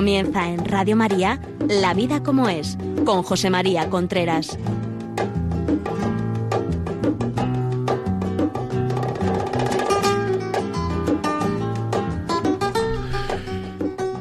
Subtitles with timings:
[0.00, 4.58] Comienza en Radio María La vida como es, con José María Contreras.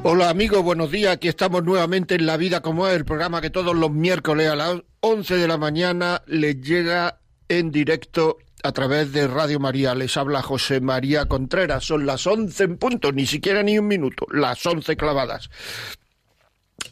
[0.03, 1.13] Hola amigos, buenos días.
[1.13, 4.57] Aquí estamos nuevamente en La Vida como es, el programa que todos los miércoles a
[4.57, 9.95] las 11 de la mañana les llega en directo a través de Radio María.
[9.95, 11.83] Les habla José María Contreras.
[11.83, 15.49] Son las 11 en punto, ni siquiera ni un minuto, las 11 clavadas.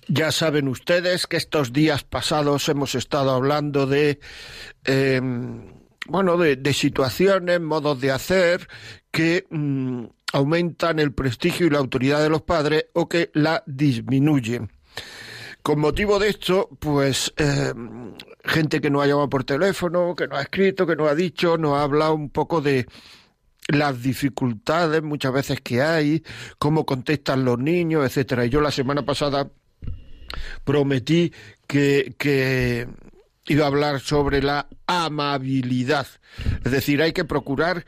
[0.08, 4.20] Ya saben ustedes que estos días pasados hemos estado hablando de...
[4.86, 8.68] Em, bueno, de, situaciones, modos de hacer
[9.12, 14.72] que mm, aumentan el prestigio y la autoridad de los padres o que la disminuyen.
[15.62, 17.74] Con motivo de esto, pues eh,
[18.48, 21.58] gente que nos ha llamado por teléfono, que nos ha escrito, que nos ha dicho,
[21.58, 22.88] nos ha hablado un poco de
[23.68, 26.24] las dificultades muchas veces que hay,
[26.58, 28.46] cómo contestan los niños, etcétera.
[28.46, 29.50] Y yo la semana pasada
[30.64, 31.34] prometí
[31.68, 32.88] que, que
[33.48, 36.08] iba a hablar sobre la amabilidad.
[36.64, 37.86] Es decir, hay que procurar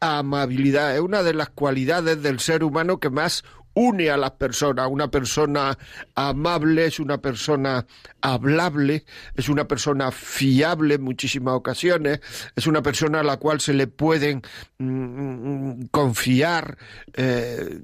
[0.00, 0.94] amabilidad.
[0.94, 3.44] Es una de las cualidades del ser humano que más
[3.76, 4.88] une a las personas.
[4.90, 5.78] Una persona
[6.14, 7.86] amable es una persona
[8.20, 9.04] hablable,
[9.36, 12.20] es una persona fiable en muchísimas ocasiones,
[12.56, 14.42] es una persona a la cual se le pueden
[14.78, 16.78] mm, mm, confiar.
[17.12, 17.82] Eh,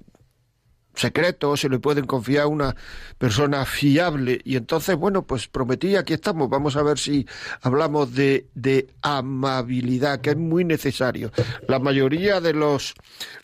[0.95, 2.77] secreto, se le pueden confiar a una
[3.19, 4.41] persona fiable.
[4.45, 6.48] Y entonces, bueno, pues prometí, aquí estamos.
[6.48, 7.27] Vamos a ver si
[7.62, 11.33] hablamos de, de amabilidad, que es muy necesario.
[11.69, 12.95] La mayoría de los,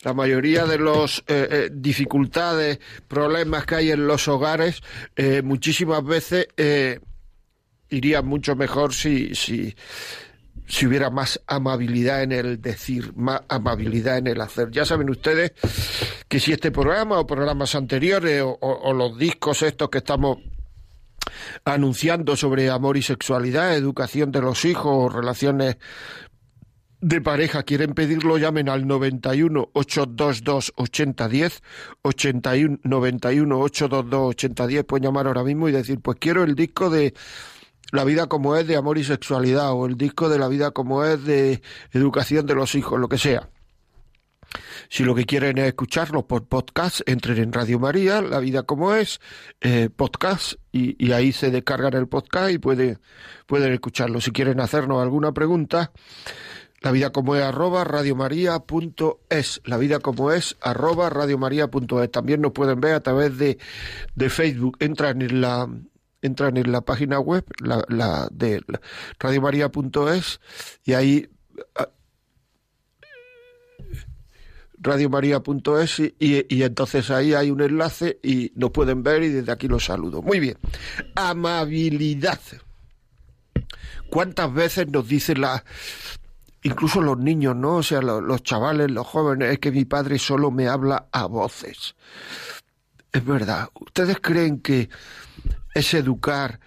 [0.03, 4.81] la mayoría de los eh, eh, dificultades, problemas que hay en los hogares,
[5.15, 6.47] eh, muchísimas veces
[7.89, 9.75] iría mucho mejor si, si,
[10.67, 14.69] si hubiera más amabilidad en el decir, más amabilidad en el hacer.
[14.71, 15.53] Ya saben ustedes
[16.27, 20.37] que si este programa o programas anteriores o, los discos estos que estamos
[21.65, 25.77] anunciando sobre amor y sexualidad, educación de los hijos, relaciones
[27.01, 31.61] de pareja quieren pedirlo, llamen al 91 822 8010,
[32.01, 37.13] 81 91 822 8010, pueden llamar ahora mismo y decir, pues quiero el disco de
[37.91, 41.03] la vida como es de amor y sexualidad o el disco de la vida como
[41.03, 41.61] es de
[41.91, 43.49] educación de los hijos, lo que sea.
[44.89, 48.95] Si lo que quieren es escucharlo por podcast, entren en Radio María, La Vida como
[48.95, 49.21] es,
[49.61, 52.99] eh, podcast, y, ahí se descargan el podcast y pueden,
[53.45, 54.21] pueden escucharlo.
[54.21, 55.91] Si quieren hacernos alguna pregunta,
[56.81, 59.61] la vida como es arroba radiomaria.es.
[59.65, 62.11] La vida como es arroba radiomaria.es.
[62.11, 63.59] También nos pueden ver a través de,
[64.15, 64.77] de Facebook.
[64.79, 65.67] Entran en la,
[66.21, 68.61] entran en la página web la, la de
[69.19, 70.39] radiomaria.es
[70.83, 71.29] y ahí
[71.75, 71.89] ah,
[74.81, 79.67] radiomaria.es y, y entonces ahí hay un enlace y nos pueden ver y desde aquí
[79.67, 80.21] los saludo.
[80.21, 80.57] Muy bien.
[81.15, 82.39] Amabilidad.
[84.09, 85.63] ¿Cuántas veces nos dicen la
[86.63, 87.77] incluso los niños, ¿no?
[87.77, 91.25] O sea, los, los chavales, los jóvenes, es que mi padre solo me habla a
[91.25, 91.95] voces.
[93.11, 93.69] Es verdad.
[93.79, 94.89] ¿Ustedes creen que
[95.73, 96.59] es educar,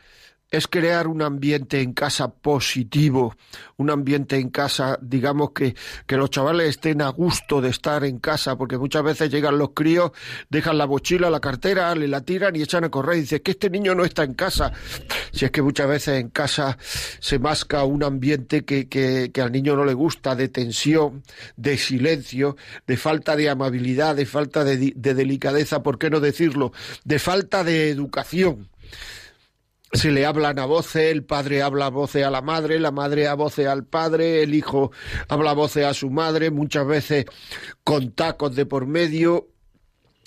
[0.52, 3.34] es crear un ambiente en casa positivo,
[3.78, 5.74] un ambiente en casa, digamos que,
[6.06, 9.70] que los chavales estén a gusto de estar en casa, porque muchas veces llegan los
[9.70, 10.12] críos,
[10.50, 13.52] dejan la mochila, la cartera, le la tiran y echan a correr y dicen que
[13.52, 14.72] este niño no está en casa.
[15.32, 19.52] Si es que muchas veces en casa se masca un ambiente que, que, que al
[19.52, 21.22] niño no le gusta, de tensión,
[21.56, 26.72] de silencio, de falta de amabilidad, de falta de, de delicadeza, ¿por qué no decirlo?
[27.04, 28.68] De falta de educación
[29.92, 33.28] se le hablan a voces, el padre habla a voces a la madre, la madre
[33.28, 34.90] a voces al padre, el hijo
[35.28, 37.26] habla a voces a su madre, muchas veces
[37.84, 39.48] con tacos de por medio.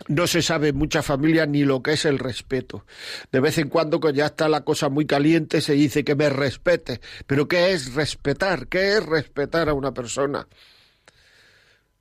[0.07, 2.85] No se sabe en muchas familias ni lo que es el respeto.
[3.31, 6.29] De vez en cuando, cuando ya está la cosa muy caliente, se dice que me
[6.29, 6.99] respete.
[7.25, 8.67] Pero ¿qué es respetar?
[8.67, 10.47] ¿Qué es respetar a una persona?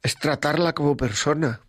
[0.02, 1.60] Es tratarla como persona.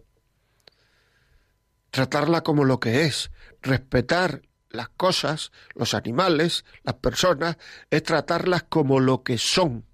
[1.91, 3.29] Tratarla como lo que es.
[3.61, 4.41] Respetar
[4.75, 7.57] las cosas, los animales, las personas,
[7.89, 9.85] es tratarlas como lo que son.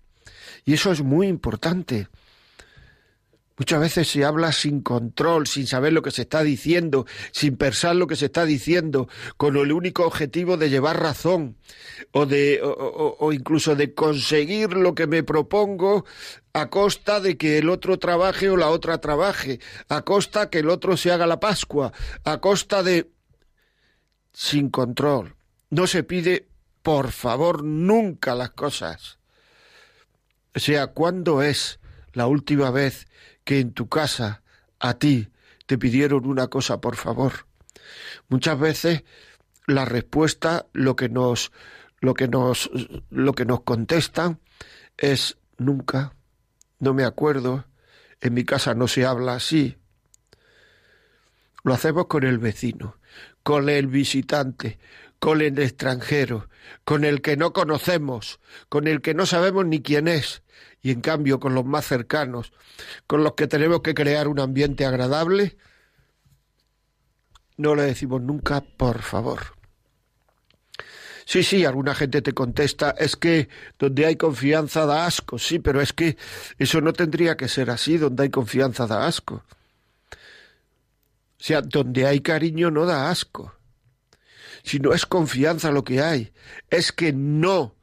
[0.65, 2.07] Y eso es muy importante.
[3.61, 7.95] Muchas veces se habla sin control, sin saber lo que se está diciendo, sin pensar
[7.95, 9.07] lo que se está diciendo,
[9.37, 11.57] con el único objetivo de llevar razón
[12.11, 16.05] o de o, incluso de conseguir lo que me propongo
[16.53, 20.69] a costa de que el otro trabaje o la otra trabaje, a costa que el
[20.69, 21.93] otro se haga la Pascua,
[22.23, 23.11] a costa de
[24.33, 25.35] sin control.
[25.69, 26.47] No se pide,
[26.81, 29.19] por favor, nunca las cosas.
[30.55, 31.79] O sea, ¿cuándo es
[32.13, 33.07] la última vez
[33.43, 34.41] que en tu casa
[34.79, 35.29] a ti
[35.65, 37.45] te pidieron una cosa, por favor?
[38.27, 39.03] Muchas veces
[39.67, 41.51] la respuesta, lo que nos,
[41.99, 42.69] lo que nos,
[43.09, 44.39] lo que nos contestan
[44.97, 46.13] es nunca,
[46.79, 47.65] no me acuerdo,
[48.19, 49.77] en mi casa no se habla así.
[51.63, 52.97] Lo hacemos con el vecino,
[53.43, 54.79] con el visitante,
[55.19, 56.49] con el extranjero,
[56.83, 60.41] con el que no conocemos, con el que no sabemos ni quién es,
[60.81, 62.51] y en cambio con los más cercanos,
[63.05, 65.57] con los que tenemos que crear un ambiente agradable,
[67.57, 69.39] no le decimos nunca por favor.
[71.25, 73.47] Sí, sí, alguna gente te contesta, es que
[73.77, 76.17] donde hay confianza da asco, sí, pero es que
[76.57, 79.43] eso no tendría que ser así, donde hay confianza da asco.
[81.41, 83.55] O sea, donde hay cariño no da asco.
[84.61, 86.31] Si no es confianza lo que hay,
[86.69, 87.75] es que no.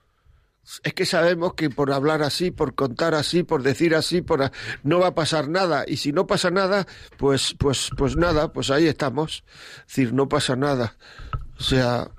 [0.84, 4.52] Es que sabemos que por hablar así, por contar así, por decir así, por
[4.84, 5.84] no va a pasar nada.
[5.88, 9.43] Y si no pasa nada, pues, pues, pues nada, pues ahí estamos.
[9.81, 10.96] Es decir, no pasa nada.
[11.58, 12.12] O sea,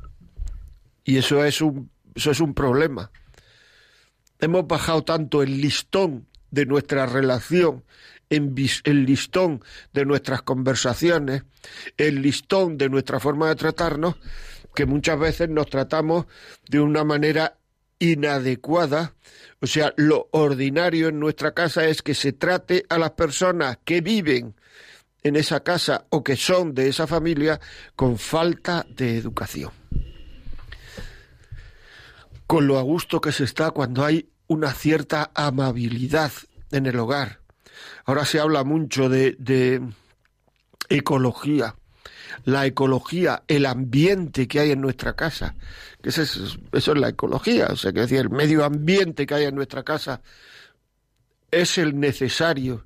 [1.06, 3.12] y eso es un, eso es un problema.
[4.42, 7.86] Hemos bajado tanto el listón de nuestra relación,
[8.30, 11.44] el listón de nuestras conversaciones,
[11.98, 14.16] el listón de nuestra forma de tratarnos,
[14.76, 16.26] que muchas veces nos tratamos
[16.68, 17.58] de una manera
[17.98, 19.16] inadecuada.
[19.62, 24.02] O sea, lo ordinario en nuestra casa es que se trate a las personas que
[24.02, 24.56] viven
[25.24, 27.60] en esa casa o que son de esa familia
[27.96, 29.72] con falta de educación
[32.50, 36.32] con lo a gusto que se está cuando hay una cierta amabilidad
[36.72, 37.39] en el hogar.
[38.10, 39.84] Ahora se habla mucho de, de
[40.90, 41.76] ecología,
[42.44, 45.54] la ecología, el ambiente que hay en nuestra casa.
[46.02, 49.36] Que eso, es, eso es la ecología, o sea, que decir, el medio ambiente que
[49.36, 50.24] hay en nuestra casa
[51.52, 52.84] es el necesario,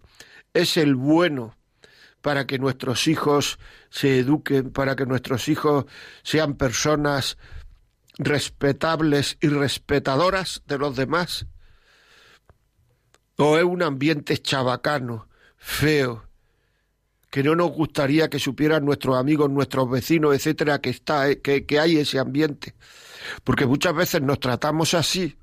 [0.53, 1.55] es el bueno
[2.21, 3.59] para que nuestros hijos
[3.89, 5.85] se eduquen, para que nuestros hijos
[6.23, 7.37] sean personas
[8.17, 11.47] respetables y respetadoras de los demás?
[13.37, 15.27] ¿O es un ambiente chabacano,
[15.57, 16.23] feo,
[17.31, 21.65] que no nos gustaría que supieran nuestros amigos, nuestros vecinos, etcétera, que está, eh, que,
[21.65, 22.75] que hay ese ambiente?
[23.43, 25.37] Porque muchas veces nos tratamos así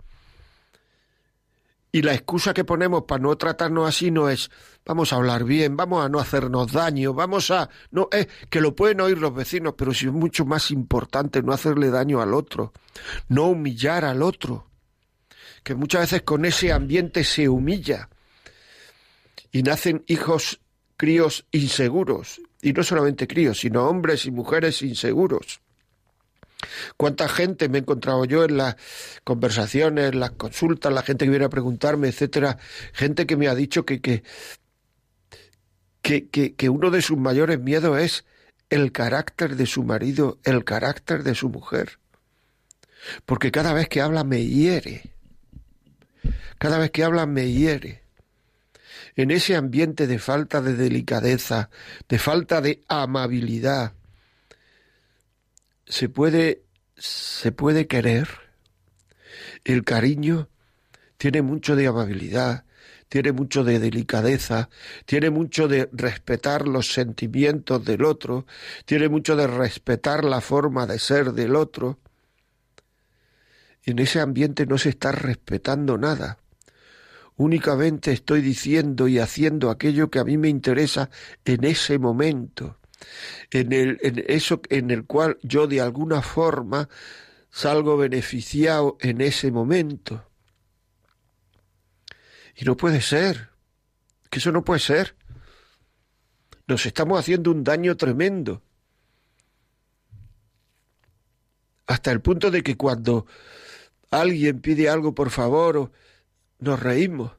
[1.92, 4.50] y la excusa que ponemos para no tratarnos así no es
[4.84, 8.74] vamos a hablar bien, vamos a no hacernos daño, vamos a no es que lo
[8.74, 12.72] pueden oír los vecinos, pero si es mucho más importante no hacerle daño al otro,
[13.28, 14.69] no humillar al otro.
[15.62, 18.08] Que muchas veces con ese ambiente se humilla
[19.52, 20.60] y nacen hijos
[20.96, 25.60] críos inseguros, y no solamente críos, sino hombres y mujeres inseguros.
[26.96, 28.76] ¿Cuánta gente me he encontrado yo en las
[29.24, 32.58] conversaciones, en las consultas, la gente que viene a preguntarme, etcétera?
[32.92, 34.22] Gente que me ha dicho que, que,
[36.02, 38.24] que, que uno de sus mayores miedos es
[38.68, 41.98] el carácter de su marido, el carácter de su mujer.
[43.24, 45.14] Porque cada vez que habla me hiere.
[46.58, 48.02] Cada vez que habla me hiere.
[49.16, 51.70] En ese ambiente de falta de delicadeza,
[52.08, 53.94] de falta de amabilidad,
[55.86, 56.62] se puede,
[56.96, 58.28] se puede querer.
[59.64, 60.48] El cariño
[61.16, 62.64] tiene mucho de amabilidad,
[63.08, 64.70] tiene mucho de delicadeza,
[65.04, 68.46] tiene mucho de respetar los sentimientos del otro,
[68.84, 71.98] tiene mucho de respetar la forma de ser del otro.
[73.84, 76.38] En ese ambiente no se está respetando nada.
[77.36, 81.10] Únicamente estoy diciendo y haciendo aquello que a mí me interesa
[81.44, 82.80] en ese momento
[83.50, 86.88] en, el, en eso en el cual yo de alguna forma
[87.50, 90.26] salgo beneficiado en ese momento.
[92.56, 93.50] Y no puede ser,
[94.28, 95.16] que eso no puede ser.
[96.66, 98.62] Nos estamos haciendo un daño tremendo.
[101.86, 103.26] Hasta el punto de que cuando
[104.10, 105.92] alguien pide algo por favor,
[106.58, 107.32] nos reímos,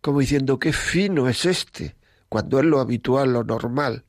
[0.00, 1.96] como diciendo, qué fino es este,
[2.28, 4.04] cuando es lo habitual, lo normal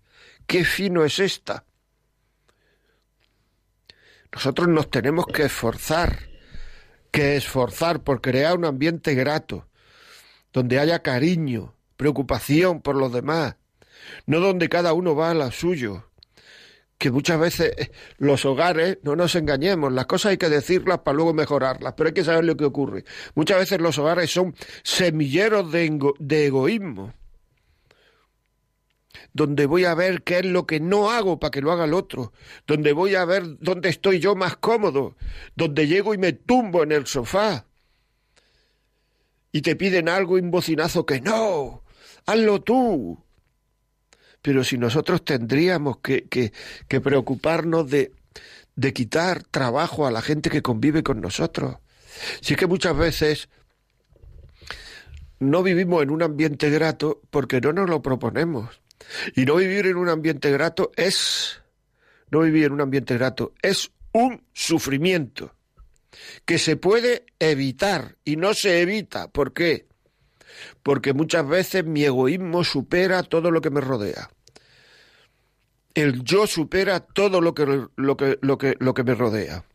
[0.48, 1.66] qué fino es esta.
[4.32, 6.30] Nosotros nos tenemos que esforzar,
[7.12, 9.68] que esforzar por crear un ambiente grato,
[10.54, 13.58] donde haya cariño, preocupación por los demás,
[14.26, 16.10] no donde cada uno va a la suyo.
[16.98, 21.16] Que muchas veces eh, los hogares, no nos engañemos, las cosas hay que decirlas para
[21.16, 23.06] luego mejorarlas, pero hay que saber lo que ocurre.
[23.36, 27.14] Muchas veces los hogares son semilleros de, de egoísmo
[29.34, 31.94] donde voy a ver qué es lo que no hago para que lo haga el
[31.94, 32.34] otro,
[32.66, 35.16] donde voy a ver dónde estoy yo más cómodo,
[35.56, 37.68] donde llego y me tumbo en el sofá
[39.52, 41.84] y te piden algo y un bocinazo que no,
[42.26, 43.24] hazlo tú.
[44.48, 46.54] Pero si nosotros tendríamos que,
[46.88, 48.14] preocuparnos de,
[48.78, 51.76] de quitar trabajo a la gente que convive con nosotros.
[52.40, 53.50] Si es que muchas veces
[55.40, 58.80] no vivimos en un ambiente grato porque no nos lo proponemos.
[59.36, 61.62] Y no vivir en un ambiente grato es,
[62.32, 65.56] no vivir en un ambiente grato es un sufrimiento
[66.46, 69.28] que se puede evitar y no se evita.
[69.28, 69.88] ¿Por qué?
[70.84, 74.30] Porque muchas veces mi egoísmo supera todo lo que me rodea.
[75.98, 79.66] El yo supera todo lo que, lo que, lo que, lo que me rodea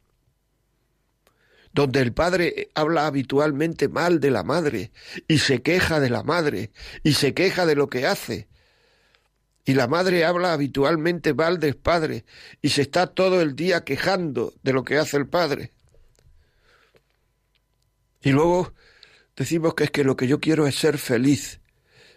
[1.73, 4.93] donde el padre habla habitualmente mal de la madre
[5.27, 6.71] y se queja de la madre
[7.03, 8.47] y se queja de lo que hace.
[9.65, 12.25] Y la madre habla habitualmente mal del padre
[12.61, 15.73] y se está todo el día quejando de lo que hace el padre.
[18.21, 18.75] Y luego
[19.35, 21.61] decimos que es que lo que yo quiero es ser feliz.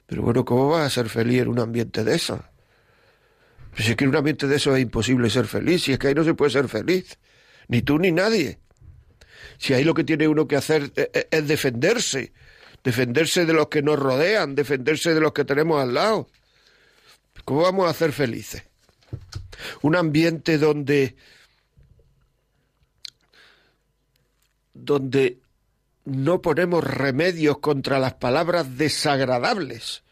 [0.05, 2.43] Pero bueno, ¿cómo vas a ser feliz en un ambiente de eso?
[3.75, 5.99] Pues si es que en un ambiente de eso es imposible ser feliz, si es
[5.99, 7.19] que ahí no se puede ser feliz,
[7.67, 8.59] ni tú ni nadie.
[9.57, 12.31] Si ahí lo que tiene uno que hacer e, e, es, defenderse,
[12.85, 16.29] defenderse de los que nos rodean, defenderse de los que tenemos al lado.
[17.43, 18.63] ¿Cómo vamos a ser felices?
[19.81, 21.17] Un ambiente donde
[24.73, 25.39] donde
[26.05, 30.04] no ponemos remedios contra las palabras desagradables.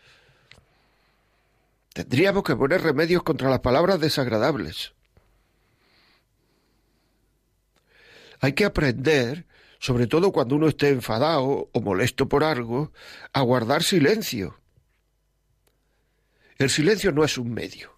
[1.94, 4.94] Tendríamos que poner remedios contra las palabras desagradables.
[8.40, 9.46] Hay que aprender,
[9.80, 12.92] sobre todo cuando uno esté enfadado o molesto por algo,
[13.32, 14.60] a guardar silencio.
[16.58, 17.94] El silencio no es un medio.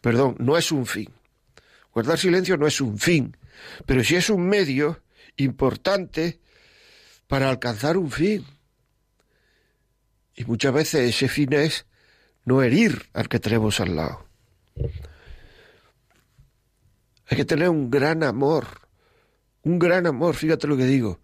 [0.00, 1.12] Perdón, no es un fin.
[1.92, 3.36] Guardar silencio no es un fin,
[3.84, 5.02] pero sí es un medio
[5.36, 6.40] importante
[7.26, 8.44] para alcanzar un fin.
[10.34, 11.86] Y muchas veces ese fin es
[12.46, 14.26] no herir al que tenemos al lado.
[17.28, 18.86] Hay que tener un gran amor
[19.66, 21.18] un gran amor, fíjate lo que digo,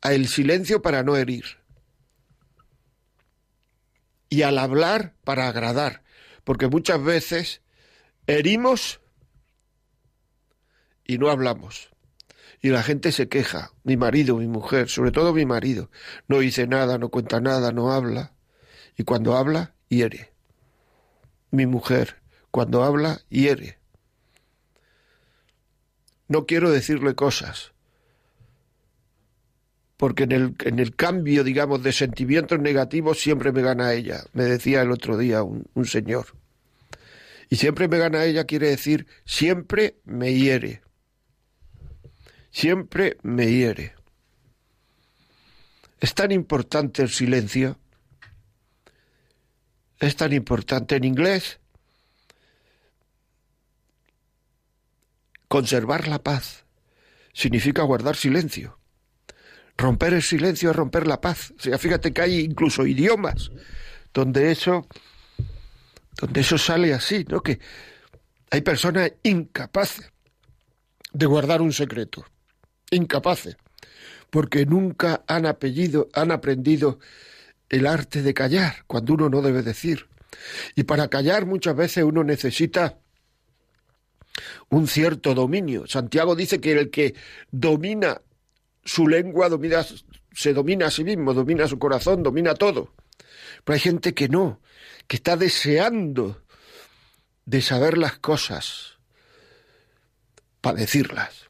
[0.00, 1.44] a el silencio para no herir
[4.28, 6.02] y al hablar para agradar,
[6.42, 7.62] porque muchas veces
[8.26, 9.00] herimos
[11.04, 11.90] y no hablamos.
[12.60, 15.88] Y la gente se queja, mi marido, mi mujer, sobre todo mi marido,
[16.26, 18.32] no dice nada, no cuenta nada, no habla,
[18.96, 20.32] y cuando habla, hiere.
[21.50, 22.16] Mi mujer,
[22.50, 23.78] cuando habla, hiere.
[26.28, 27.72] No quiero decirle cosas,
[29.96, 34.44] porque en el, en el cambio, digamos, de sentimientos negativos siempre me gana ella, me
[34.44, 36.26] decía el otro día un, un señor.
[37.48, 40.82] Y siempre me gana ella quiere decir siempre me hiere.
[42.50, 43.94] Siempre me hiere.
[46.00, 47.78] Es tan importante el silencio.
[49.98, 51.58] Es tan importante en inglés.
[55.48, 56.64] Conservar la paz
[57.32, 58.78] significa guardar silencio.
[59.76, 61.52] Romper el silencio es romper la paz.
[61.58, 63.50] O sea, fíjate que hay incluso idiomas
[64.12, 64.86] donde eso,
[66.18, 67.42] donde eso sale así, ¿no?
[67.42, 67.60] Que
[68.50, 70.10] hay personas incapaces
[71.12, 72.24] de guardar un secreto,
[72.90, 73.56] incapaces,
[74.30, 76.98] porque nunca han, apellido, han aprendido
[77.68, 80.08] el arte de callar cuando uno no debe decir.
[80.74, 82.98] Y para callar muchas veces uno necesita
[84.68, 85.86] un cierto dominio.
[85.86, 87.14] Santiago dice que el que
[87.50, 88.20] domina
[88.84, 89.84] su lengua domina,
[90.32, 92.94] se domina a sí mismo, domina su corazón, domina todo.
[93.64, 94.60] Pero hay gente que no,
[95.08, 96.42] que está deseando
[97.44, 98.98] de saber las cosas
[100.60, 101.48] para decirlas.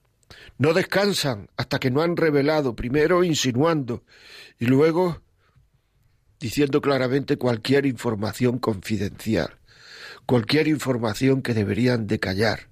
[0.58, 4.04] No descansan hasta que no han revelado, primero insinuando
[4.58, 5.20] y luego
[6.40, 9.58] diciendo claramente cualquier información confidencial,
[10.26, 12.68] cualquier información que deberían de callar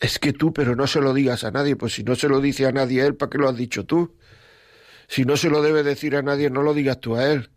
[0.00, 2.40] es que tú, pero no se lo digas a nadie, pues si no se lo
[2.40, 4.16] dice a nadie a él, ¿para qué lo has dicho tú?
[5.08, 7.50] Si no se lo debe decir a nadie, no lo digas tú a él.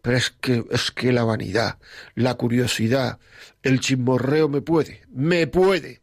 [0.00, 1.78] Pero es que, es que la vanidad,
[2.14, 3.18] la curiosidad,
[3.62, 6.02] el chismorreo me puede, me puede.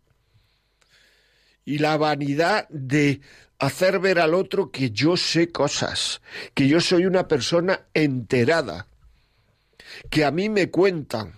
[1.63, 3.21] Y la vanidad de
[3.59, 6.21] hacer ver al otro que yo sé cosas,
[6.53, 8.87] que yo soy una persona enterada,
[10.09, 11.33] que a mí me cuentan,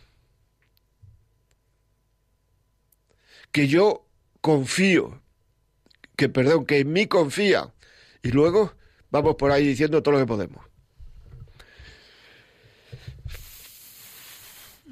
[3.51, 4.05] que yo
[4.41, 5.21] confío,
[6.15, 7.73] que perdón, que en mí confía.
[8.23, 8.73] Y luego
[9.09, 10.65] vamos por ahí diciendo todo lo que podemos.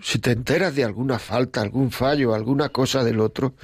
[0.01, 3.55] Si te enteras de alguna falta, algún fallo, alguna cosa del otro,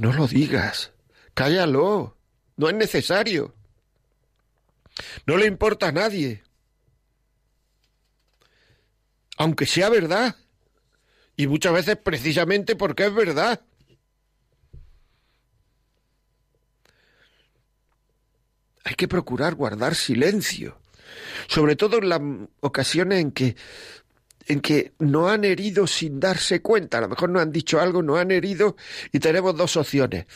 [0.00, 0.92] no lo digas,
[1.34, 2.16] cállalo,
[2.56, 3.54] no es necesario.
[5.26, 6.42] No le importa a nadie.
[9.40, 10.36] aunque sea verdad.
[11.34, 13.62] Y muchas veces precisamente porque es verdad.
[18.84, 20.78] Hay que procurar guardar silencio,
[21.48, 22.20] sobre todo en las
[22.60, 23.56] ocasiones en que
[24.50, 26.98] en que no han herido sin darse cuenta.
[26.98, 28.74] A lo mejor no han dicho algo, no han herido
[29.12, 30.26] y tenemos dos opciones.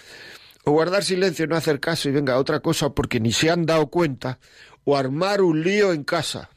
[0.62, 3.88] O guardar silencio no hacer caso y venga otra cosa porque ni se han dado
[3.88, 4.38] cuenta,
[4.84, 6.48] o armar un lío en casa.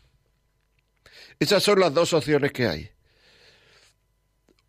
[1.40, 2.92] Esas son las dos opciones que hay.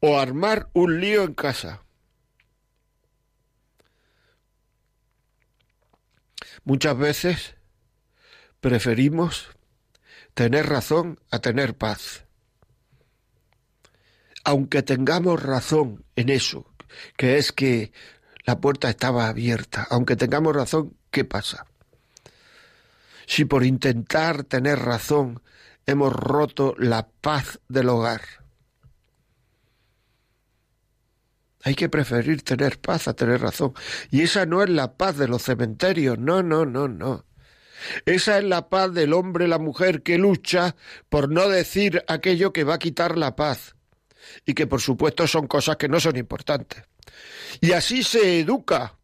[0.00, 1.85] O armar un lío en casa.
[6.64, 7.54] Muchas veces
[8.61, 9.50] preferimos
[10.33, 12.27] tener razón a tener paz
[14.49, 16.73] aunque tengamos razón en eso,
[17.19, 17.93] que es que
[18.47, 21.67] la puerta estaba abierta, aunque tengamos razón, ¿qué pasa?
[23.26, 25.43] Si por intentar tener razón
[25.85, 28.23] hemos roto la paz del hogar.
[31.62, 33.75] Hay que preferir tener paz a tener razón.
[34.11, 37.26] Y esa no es la paz de los cementerios, no, no, no, no.
[38.07, 40.75] Esa es la paz del hombre la mujer que lucha
[41.11, 43.75] por no decir aquello que va a quitar la paz
[44.44, 46.85] y que por supuesto son cosas que no son importantes.
[47.61, 48.99] Y así se educa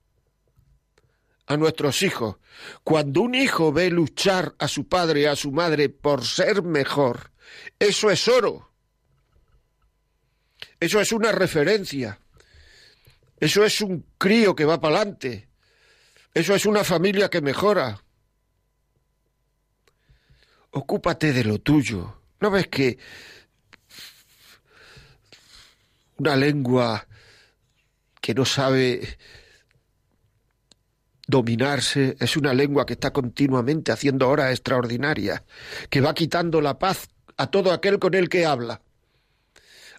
[1.46, 2.36] a nuestros hijos.
[2.82, 7.32] Cuando un hijo ve luchar a su padre y a su madre por ser mejor,
[7.78, 8.70] eso es oro.
[10.80, 12.18] Eso es una referencia.
[13.38, 15.48] Eso es un crío que va para adelante.
[16.32, 18.02] Eso es una familia que mejora.
[20.70, 22.22] Ocúpate de lo tuyo.
[22.40, 22.98] ¿No ves que
[26.18, 27.06] una lengua
[28.20, 29.18] que no sabe
[31.26, 35.42] dominarse, es una lengua que está continuamente haciendo horas extraordinarias,
[35.90, 38.80] que va quitando la paz a todo aquel con el que habla.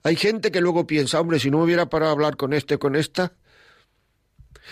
[0.03, 3.33] Hay gente que luego piensa, hombre, si no hubiera para hablar con este, con esta,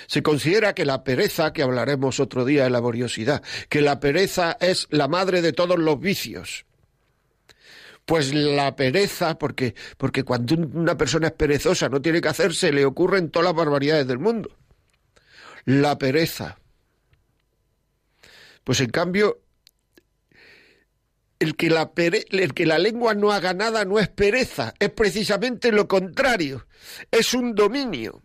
[0.08, 4.88] se considera que la pereza, que hablaremos otro día de laboriosidad, que la pereza es
[4.90, 6.66] la madre de todos los vicios.
[8.06, 12.86] Pues la pereza, porque, porque cuando una persona es perezosa, no tiene que hacerse, le
[12.86, 14.58] ocurren todas las barbaridades del mundo.
[15.66, 16.58] La pereza.
[18.64, 19.42] Pues en cambio,
[21.40, 25.72] el que, la el que la lengua no haga nada no es pereza, es precisamente
[25.72, 26.68] lo contrario,
[27.12, 28.22] es un dominio.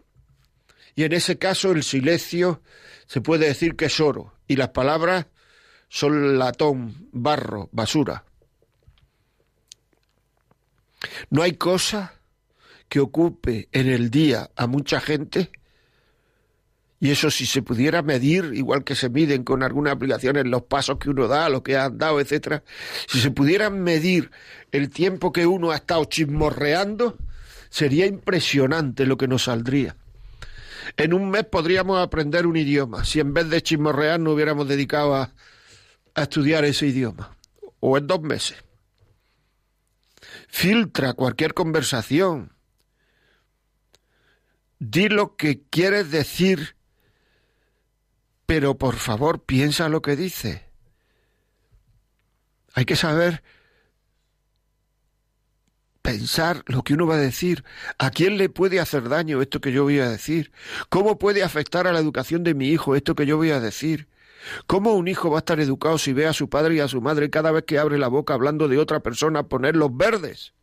[0.95, 2.63] Y en ese caso el silencio
[3.07, 5.27] se puede decir que es oro y las palabras
[5.89, 8.25] son latón, barro, basura.
[11.31, 12.15] No hay cosa
[12.89, 15.51] que ocupe en el día a mucha gente,
[17.01, 20.99] y eso si se pudiera medir, igual que se miden con algunas aplicaciones los pasos
[20.99, 22.65] que uno da, lo que ha dado, etcétera,
[23.07, 24.31] si se pudieran medir
[24.73, 27.17] el tiempo que uno ha estado chismorreando,
[27.71, 29.97] sería impresionante lo que nos saldría.
[30.97, 35.15] En un mes podríamos aprender un idioma, si en vez de chismorrear nos hubiéramos dedicado
[35.15, 35.33] a,
[36.15, 37.37] a estudiar ese idioma,
[37.79, 38.57] o en dos meses.
[40.49, 42.53] Filtra cualquier conversación.
[44.81, 46.77] Di lo que quieres decir,
[48.47, 50.65] pero por favor piensa lo que dice.
[52.75, 53.43] Hay que saber
[56.01, 57.65] pensar lo que uno va a decir.
[57.99, 60.53] ¿A quién le puede hacer daño esto que yo voy a decir?
[60.89, 64.09] ¿Cómo puede afectar a la educación de mi hijo esto que yo voy a decir?
[64.67, 67.01] ¿Cómo un hijo va a estar educado si ve a su padre y a su
[67.01, 70.55] madre cada vez que abre la boca hablando de otra persona ponerlos verdes?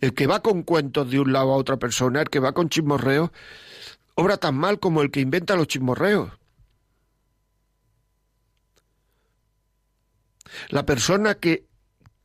[0.00, 2.68] El que va con cuentos de un lado a otra persona, el que va con
[2.68, 3.30] chismorreos,
[4.14, 6.30] obra tan mal como el que inventa los chismorreos.
[10.68, 11.66] La persona que,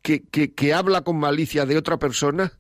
[0.02, 2.54] que, que, que habla con malicia de otra persona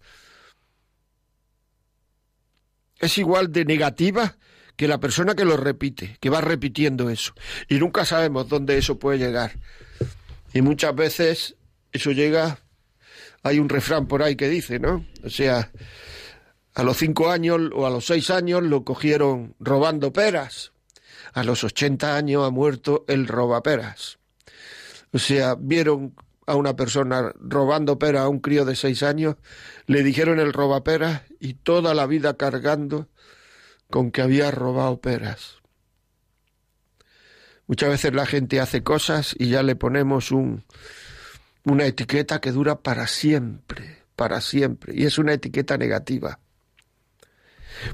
[2.99, 4.37] es igual de negativa
[4.75, 7.33] que la persona que lo repite, que va repitiendo eso.
[7.67, 9.53] Y nunca sabemos dónde eso puede llegar.
[10.53, 11.55] Y muchas veces
[11.91, 12.59] eso llega,
[13.43, 15.05] hay un refrán por ahí que dice, ¿no?
[15.23, 15.71] O sea,
[16.73, 20.73] a los cinco años o a los seis años lo cogieron robando peras.
[21.33, 24.19] A los ochenta años ha muerto el robaperas.
[25.11, 26.15] O sea, vieron
[26.47, 29.35] a una persona robando peras a un crío de seis años,
[29.88, 33.07] le dijeron el robaperas y toda la vida cargando
[33.89, 35.55] con que había robado peras.
[37.67, 40.63] Muchas veces la gente hace cosas y ya le ponemos un,
[41.63, 46.39] una etiqueta que dura para siempre, para siempre, y es una etiqueta negativa.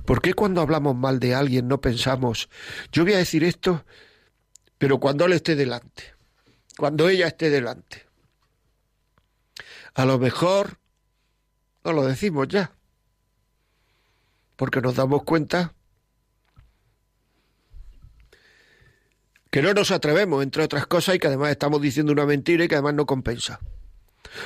[0.05, 2.49] ¿Por qué cuando hablamos mal de alguien no pensamos,
[2.91, 3.85] yo voy a decir esto,
[4.77, 6.15] pero cuando él esté delante,
[6.77, 8.11] cuando ella esté delante?
[9.93, 10.79] a lo mejor
[11.83, 12.73] no lo decimos ya,
[14.55, 15.73] porque nos damos cuenta
[19.51, 22.67] que no nos atrevemos, entre otras cosas, y que además estamos diciendo una mentira y
[22.67, 23.59] que además no compensa.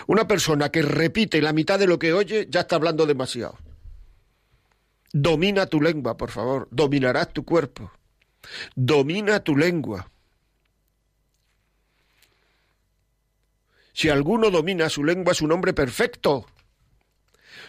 [0.07, 3.57] Una persona que repite la mitad de lo que oye ya está hablando demasiado.
[5.13, 6.67] Domina tu lengua, por favor.
[6.71, 7.91] Dominarás tu cuerpo.
[8.75, 10.09] Domina tu lengua.
[13.93, 16.47] Si alguno domina su lengua es un hombre perfecto.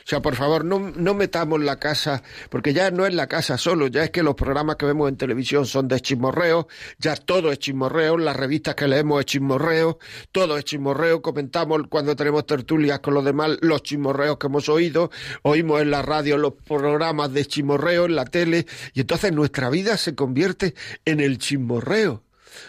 [0.07, 3.89] Sea, por favor, no, no, metamos la casa, porque ya no es la casa solo,
[3.89, 6.69] ya es que los programas que vemos en televisión son de chismorreo,
[7.01, 9.99] ya todo es chismorreo, las revistas que leemos es chismorreo,
[10.31, 15.11] todo es chismorreo, comentamos cuando tenemos tertulias con los demás los chismorreos que hemos oído,
[15.43, 18.65] oímos en la radio los programas de chismorreo, en la tele,
[18.95, 22.26] y entonces nuestra vida se convierte en el chismorreo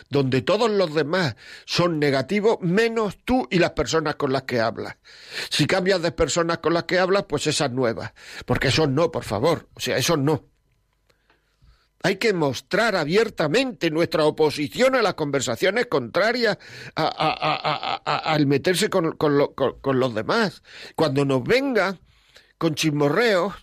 [0.09, 4.97] donde todos los demás son negativos, menos tú y las personas con las que hablas.
[5.49, 8.13] Si cambias de personas con las que hablas, pues esas nuevas.
[8.45, 9.67] Porque eso no, por favor.
[9.73, 10.45] O sea, eso no.
[12.03, 16.57] Hay que mostrar abiertamente nuestra oposición a las conversaciones contrarias
[16.95, 20.61] al meterse con, con, los demás.
[20.95, 21.99] Cuando nos venga
[22.57, 23.53] con chismorreos,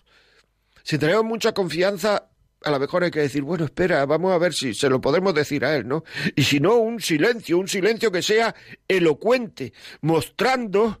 [0.83, 2.29] si tenemos mucha confianza
[2.65, 5.35] a lo mejor hay que decir, bueno, espera, vamos a ver si se lo podemos
[5.35, 6.03] decir a él, ¿no?
[6.35, 8.55] Y si no, un silencio, un silencio que sea
[8.87, 10.99] elocuente, mostrando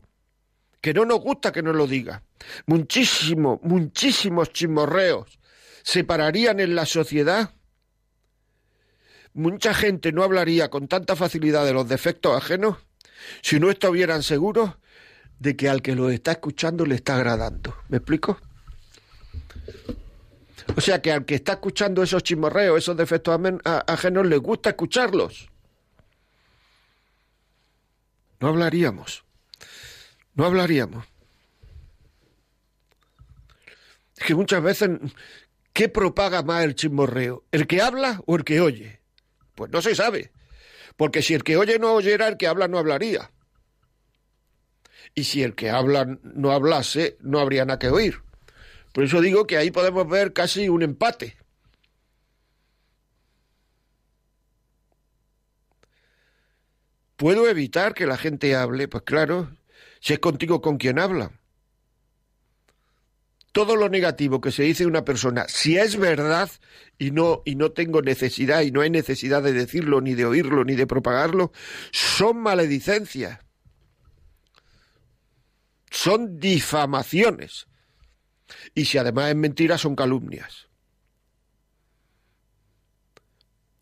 [0.79, 2.21] que no nos gusta que nos lo diga.
[2.67, 5.39] Muchísimo, muchísimos chismorreos
[5.81, 7.49] se pararían en la sociedad.
[9.33, 12.77] Mucha gente no hablaría con tanta facilidad de los defectos ajenos
[13.41, 14.77] si no estuvieran seguros
[15.39, 17.75] de que al que lo está escuchando le está agradando.
[17.89, 18.39] ¿Me explico?
[20.75, 25.49] O sea que al que está escuchando esos chismorreos, esos defectos ajenos, le gusta escucharlos.
[28.39, 29.23] No hablaríamos.
[30.33, 31.05] No hablaríamos.
[34.17, 34.89] Es que muchas veces,
[35.73, 37.43] ¿qué propaga más el chismorreo?
[37.51, 39.01] ¿El que habla o el que oye?
[39.55, 40.31] Pues no se sabe.
[40.97, 43.31] Porque si el que oye no oyera, el que habla no hablaría.
[45.13, 48.24] Y si el que habla no hablase, no habría nada que oír.
[48.95, 51.35] Por eso digo que ahí podemos ver casi un empate.
[57.17, 58.87] ¿Puedo evitar que la gente hable?
[58.87, 59.51] Pues claro,
[59.99, 61.33] si es contigo con quien habla.
[63.51, 66.49] Todo lo negativo que se dice de una persona, si es verdad
[66.97, 70.63] y no, y no tengo necesidad y no hay necesidad de decirlo, ni de oírlo,
[70.63, 71.51] ni de propagarlo,
[71.91, 73.41] son maledicencias.
[75.91, 77.67] Son difamaciones.
[78.73, 80.67] Y si además es mentira, son calumnias.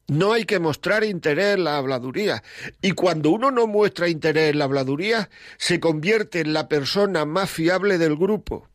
[0.08, 2.44] No hay que mostrar interés en la habladuría.
[2.82, 7.50] Y cuando uno no muestra interés en la habladuría, se convierte en la persona más
[7.50, 8.70] fiable del grupo,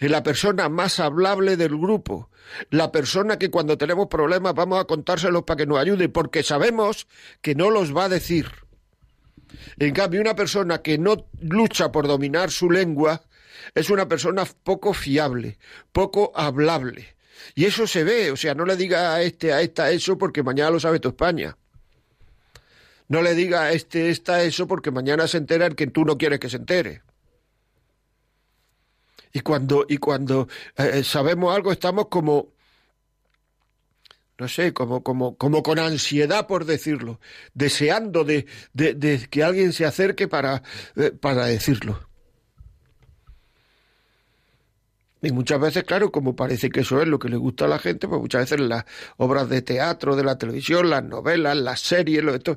[0.00, 2.30] en la persona más hablable del grupo,
[2.70, 7.06] la persona que cuando tenemos problemas vamos a contárselos para que nos ayude, porque sabemos
[7.40, 8.50] que no los va a decir.
[9.78, 13.22] En cambio, una persona que no lucha por dominar su lengua,
[13.74, 15.58] es una persona poco fiable,
[15.92, 17.16] poco hablable.
[17.54, 20.42] Y eso se ve, o sea, no le diga a este, a esta eso porque
[20.42, 21.56] mañana lo sabe tu España.
[23.08, 26.18] No le diga a este, esta eso porque mañana se entera el que tú no
[26.18, 27.02] quieres que se entere.
[29.32, 32.52] Y cuando, y cuando eh, sabemos algo estamos como,
[34.38, 37.20] no sé, como, como, como con ansiedad por decirlo,
[37.54, 40.62] deseando de, de, que alguien se acerque para,
[40.96, 42.07] eh, para decirlo.
[45.20, 47.78] Y muchas veces, claro, como parece que eso es lo que le gusta a la
[47.78, 48.84] gente, pues muchas veces las
[49.16, 52.56] obras de teatro, de la televisión, las novelas, las series, lo esto,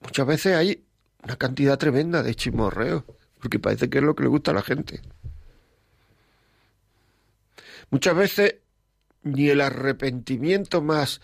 [0.00, 0.84] muchas veces hay
[1.22, 3.04] una cantidad tremenda de chismorreo,
[3.38, 5.02] porque parece que es lo que le gusta a la gente.
[7.90, 8.56] Muchas veces
[9.22, 11.20] ni el arrepentimiento más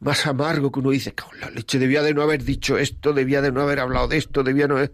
[0.00, 3.52] más amargo que uno dice, la leche debía de no haber dicho esto, debía de
[3.52, 4.92] no haber hablado de esto, debía no haber...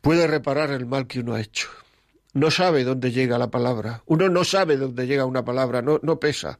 [0.00, 1.68] puede reparar el mal que uno ha hecho
[2.34, 4.02] no sabe dónde llega la palabra.
[4.06, 6.58] Uno no sabe dónde llega una palabra, no, pesa.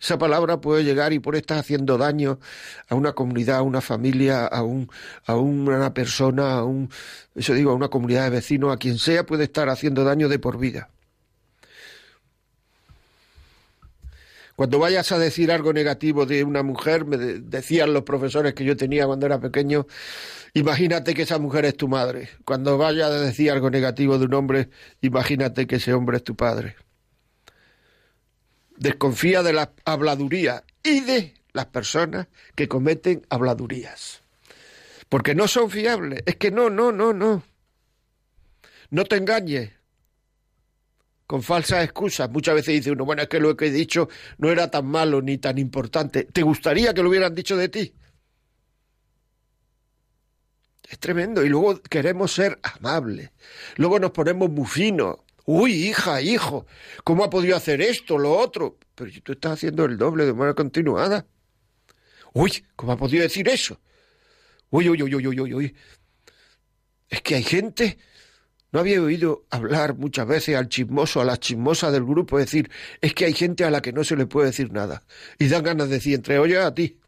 [0.00, 2.38] Esa palabra puede llegar y por estar haciendo daño
[2.88, 4.90] a una comunidad, a una familia, a, un,
[5.26, 6.90] a una persona, a un,
[7.34, 10.38] eso digo, a una comunidad de vecinos, a quien sea, puede estar haciendo daño de
[10.38, 10.90] por vida.
[14.56, 18.76] Cuando vayas a decir algo negativo de una mujer, me decían los profesores que yo
[18.76, 19.86] tenía cuando era pequeño,
[20.54, 22.28] imagínate que esa mujer es tu madre.
[22.44, 26.36] Cuando vayas a decir algo negativo de un hombre, imagínate que ese hombre es tu
[26.36, 26.76] padre.
[28.76, 34.22] Desconfía de la habladuría y de las personas que cometen habladurías.
[35.08, 36.22] Porque no son fiables.
[36.26, 37.42] Es que no, no, no, no.
[38.90, 39.70] No te engañes
[41.26, 42.30] con falsas excusas.
[42.30, 45.22] Muchas veces dice uno, bueno, es que lo que he dicho no era tan malo
[45.22, 46.24] ni tan importante.
[46.24, 47.94] ¿Te gustaría que lo hubieran dicho de ti?
[50.92, 51.42] Es tremendo.
[51.42, 53.30] Y luego queremos ser amables.
[53.76, 55.16] Luego nos ponemos muy finos.
[55.46, 56.66] Uy, hija, hijo,
[57.02, 58.78] ¿cómo ha podido hacer esto, lo otro?
[58.94, 61.24] Pero si tú estás haciendo el doble de manera continuada.
[62.34, 63.80] Uy, ¿cómo ha podido decir eso?
[64.68, 65.74] Uy, uy, uy, uy, uy, uy.
[67.08, 67.98] Es que hay gente
[68.70, 72.70] ¿No había oído hablar muchas veces al chismoso, a la chismosa del grupo, decir,
[73.02, 75.02] es que hay gente a la que no se le puede decir nada?
[75.38, 76.98] Y dan ganas de decir, entre oye a ti,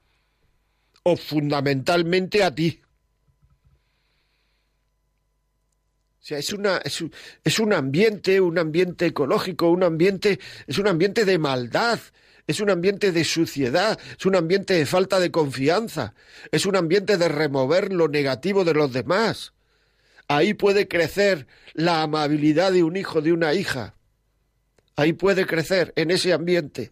[1.02, 2.83] o fundamentalmente a ti.
[6.24, 7.12] O sea, es, una, es, un,
[7.44, 12.00] es un ambiente, un ambiente ecológico, un ambiente, es un ambiente de maldad,
[12.46, 16.14] es un ambiente de suciedad, es un ambiente de falta de confianza,
[16.50, 19.52] es un ambiente de remover lo negativo de los demás.
[20.26, 23.94] Ahí puede crecer la amabilidad de un hijo, de una hija.
[24.96, 26.90] Ahí puede crecer, en ese ambiente.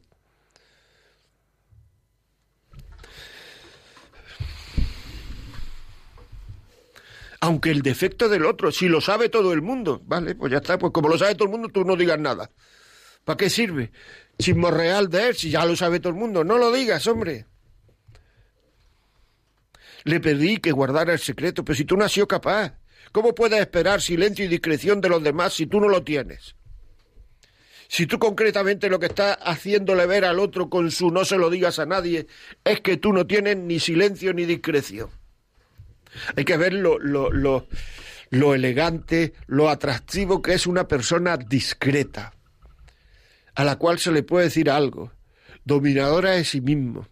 [7.42, 10.78] Aunque el defecto del otro, si lo sabe todo el mundo, vale, pues ya está,
[10.78, 12.48] pues como lo sabe todo el mundo, tú no digas nada.
[13.24, 13.90] ¿Para qué sirve?
[14.38, 17.46] Chismo real de él, si ya lo sabe todo el mundo, no lo digas, hombre.
[20.04, 22.74] Le pedí que guardara el secreto, pero si tú no has sido capaz.
[23.10, 26.54] ¿Cómo puedes esperar silencio y discreción de los demás si tú no lo tienes?
[27.88, 31.50] Si tú concretamente lo que estás haciéndole ver al otro con su no se lo
[31.50, 32.28] digas a nadie
[32.62, 35.10] es que tú no tienes ni silencio ni discreción.
[36.36, 37.66] Hay que ver lo, lo, lo,
[38.30, 42.34] lo elegante, lo atractivo que es una persona discreta,
[43.54, 45.12] a la cual se le puede decir algo,
[45.64, 47.08] dominadora de sí mismo,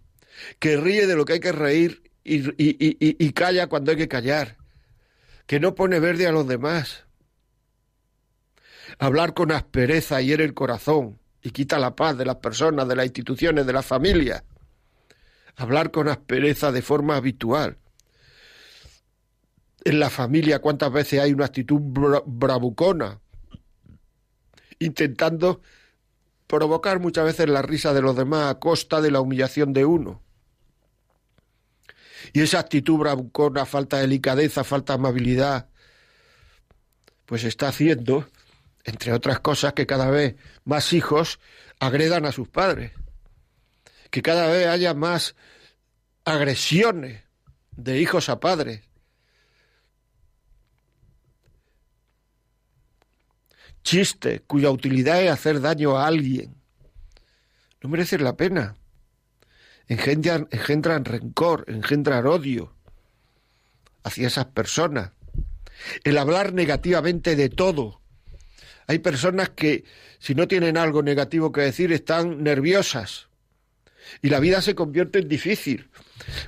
[0.58, 3.96] que ríe de lo que hay que reír y, y, y, y calla cuando hay
[3.96, 4.56] que callar,
[5.46, 7.04] que no pone verde a los demás.
[8.98, 13.06] Hablar con aspereza hiere el corazón y quita la paz de las personas, de las
[13.06, 14.44] instituciones, de la familia.
[15.56, 17.78] Hablar con aspereza de forma habitual.
[19.84, 23.20] En la familia, ¿cuántas veces hay una actitud bravucona?
[24.78, 25.62] Intentando
[26.46, 30.22] provocar muchas veces la risa de los demás a costa de la humillación de uno.
[32.32, 35.68] Y esa actitud bravucona, falta de delicadeza, falta amabilidad,
[37.24, 38.28] pues está haciendo,
[38.84, 41.40] entre otras cosas, que cada vez más hijos
[41.78, 42.92] agredan a sus padres,
[44.10, 45.36] que cada vez haya más
[46.24, 47.22] agresiones
[47.70, 48.82] de hijos a padres.
[53.82, 56.54] Chiste cuya utilidad es hacer daño a alguien.
[57.82, 58.76] No merece la pena
[59.90, 62.72] engendran, engendran rencor, engendran odio
[64.04, 65.10] hacia esas personas.
[66.04, 68.00] El hablar negativamente de todo.
[68.86, 69.84] Hay personas que
[70.18, 73.28] si no tienen algo negativo que decir están nerviosas.
[74.22, 75.90] Y la vida se convierte en difícil,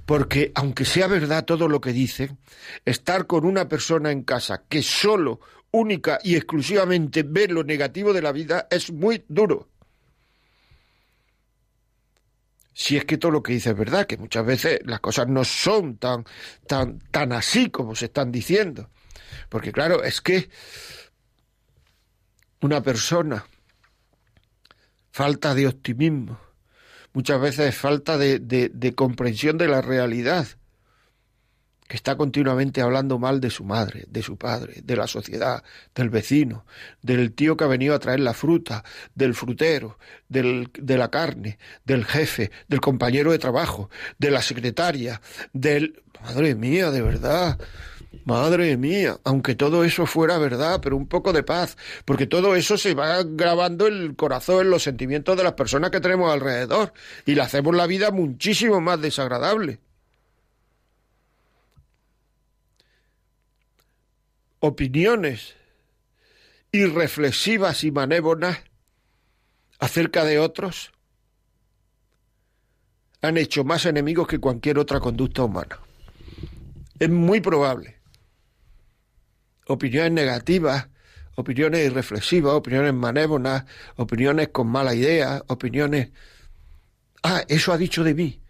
[0.06, 2.38] porque aunque sea verdad todo lo que dicen,
[2.84, 5.40] estar con una persona en casa que solo,
[5.72, 9.68] única y exclusivamente ve lo negativo de la vida es muy duro.
[12.74, 15.44] si es que todo lo que dice es verdad, que muchas veces las cosas no
[15.44, 16.24] son tan,
[16.66, 18.88] tan, tan así como se están diciendo.
[19.48, 20.48] Porque claro, es que
[22.60, 23.44] una persona,
[25.10, 26.40] falta de optimismo,
[27.12, 30.46] muchas veces falta de, de comprensión de la realidad
[31.96, 35.62] está continuamente hablando mal de su madre, de su padre, de la sociedad,
[35.94, 36.64] del vecino,
[37.02, 41.58] del tío que ha venido a traer la fruta, del frutero, del, de la carne,
[41.84, 45.20] del jefe, del compañero de trabajo, de la secretaria,
[45.52, 46.02] del...
[46.22, 47.58] Madre mía, de verdad.
[48.24, 52.78] Madre mía, aunque todo eso fuera verdad, pero un poco de paz, porque todo eso
[52.78, 56.92] se va grabando en el corazón, en los sentimientos de las personas que tenemos alrededor,
[57.26, 59.80] y le hacemos la vida muchísimo más desagradable.
[64.62, 65.56] Opiniones
[66.70, 68.60] irreflexivas y manévonas
[69.80, 70.92] acerca de otros
[73.22, 75.80] han hecho más enemigos que cualquier otra conducta humana.
[76.98, 77.96] Es muy probable.
[79.66, 80.88] Opiniones negativas,
[81.34, 83.64] opiniones irreflexivas, opiniones manévonas,
[83.96, 86.10] opiniones con mala idea, opiniones...
[87.24, 88.41] Ah, eso ha dicho de mí.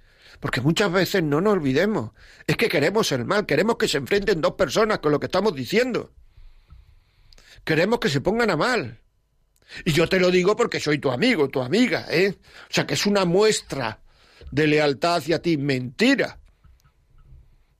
[0.42, 2.10] Porque muchas veces no nos olvidemos,
[2.48, 5.54] es que queremos el mal, queremos que se enfrenten dos personas con lo que estamos
[5.54, 6.12] diciendo.
[7.64, 9.00] Queremos que se pongan a mal.
[9.84, 12.34] Y yo te lo digo porque soy tu amigo, tu amiga, ¿eh?
[12.68, 14.00] O sea que es una muestra
[14.50, 15.56] de lealtad hacia ti.
[15.58, 16.40] Mentira.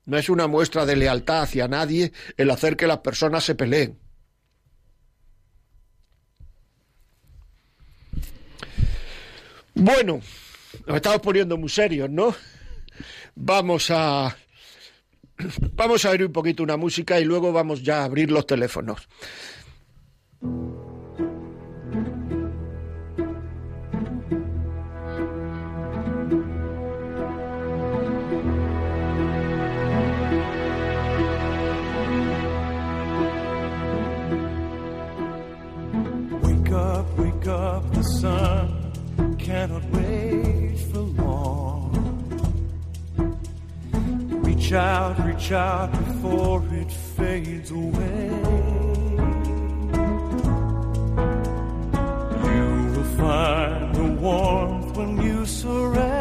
[0.05, 3.99] No es una muestra de lealtad hacia nadie el hacer que las personas se peleen.
[9.75, 10.21] Bueno,
[10.87, 12.35] nos estamos poniendo muy serios, ¿no?
[13.35, 14.37] Vamos a
[15.75, 19.09] vamos a oír un poquito una música y luego vamos ya a abrir los teléfonos.
[44.73, 48.29] Reach out, reach out before it fades away.
[52.49, 56.12] You will find the warmth when you surrender.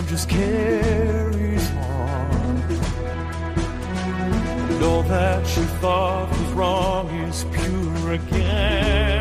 [0.00, 2.62] Time just carries on.
[4.70, 9.19] And all that you thought was wrong is pure again.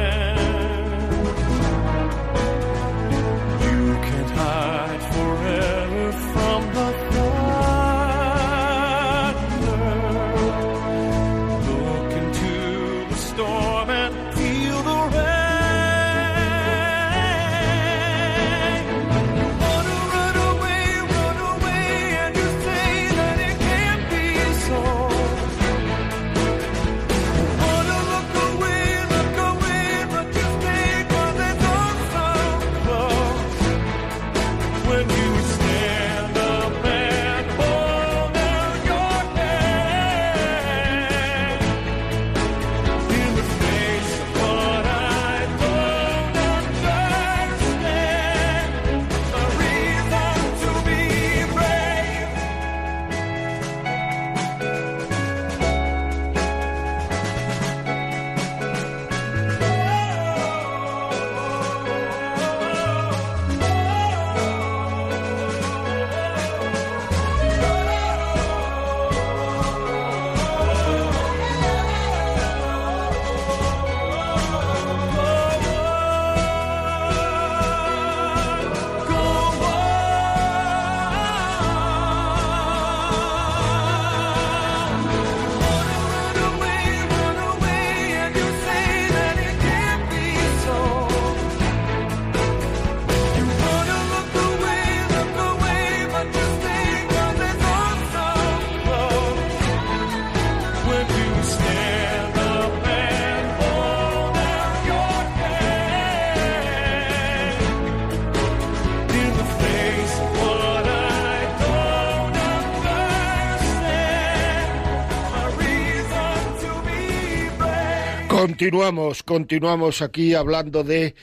[118.60, 121.16] Continuamos, continuamos aquí hablando de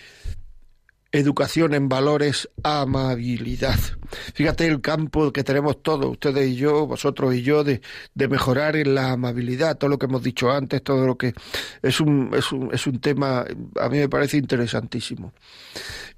[1.13, 3.79] educación en valores, amabilidad.
[4.33, 7.83] Fíjate el campo que tenemos todos, ustedes y yo, vosotros y yo, de,
[8.15, 11.35] mejorar en la amabilidad, todo lo que hemos dicho antes, todo lo que
[11.83, 13.45] es un, es un, es un tema,
[13.81, 15.35] a mí me parece interesantísimo.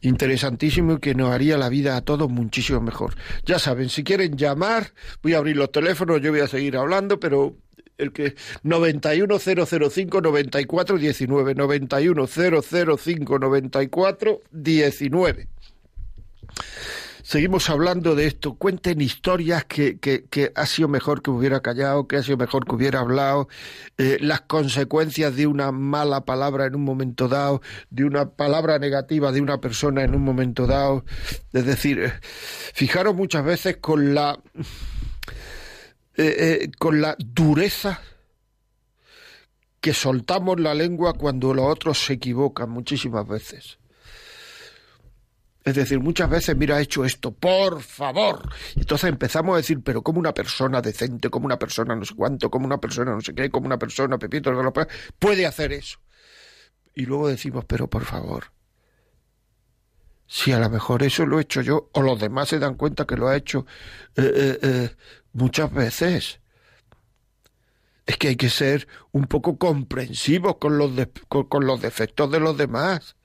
[0.02, 3.16] Interesantísimo y que nos haría la vida a todos muchísimo mejor.
[3.44, 7.18] Ya saben, si quieren llamar, voy a abrir los teléfonos, yo voy a seguir hablando,
[7.18, 7.56] pero
[7.98, 15.48] el que 91005 9419 91005 9419
[17.28, 18.54] Seguimos hablando de esto.
[18.54, 22.74] Cuenten historias que, que, ha sido mejor que hubiera callado, que ha sido mejor que
[22.74, 23.48] hubiera hablado,
[23.98, 29.30] eh, las consecuencias de una mala palabra en un momento dado, de una palabra negativa
[29.30, 31.04] de una persona en un momento dado.
[31.52, 32.14] Es decir, eh,
[32.72, 34.40] fijaros muchas veces con la
[36.20, 38.00] eh, eh, con la dureza
[39.80, 43.78] que soltamos la lengua cuando los otros se equivocan muchísimas veces.
[45.62, 48.50] Es decir, muchas veces, mira, he hecho esto, por favor.
[48.74, 52.50] Entonces empezamos a decir, pero como una persona decente, como una persona no sé cuánto,
[52.50, 54.50] como una persona no sé qué, como una persona, Pepito,
[55.20, 56.00] puede hacer eso.
[56.96, 58.46] Y luego decimos, pero por favor,
[60.26, 63.06] si a lo mejor eso lo he hecho yo, o los demás se dan cuenta
[63.06, 63.66] que lo ha hecho
[64.16, 64.90] eh,
[65.32, 66.40] muchas veces.
[68.06, 70.90] Es que hay que ser un poco comprensivos con los,
[71.28, 73.16] con, los defectos de los demás.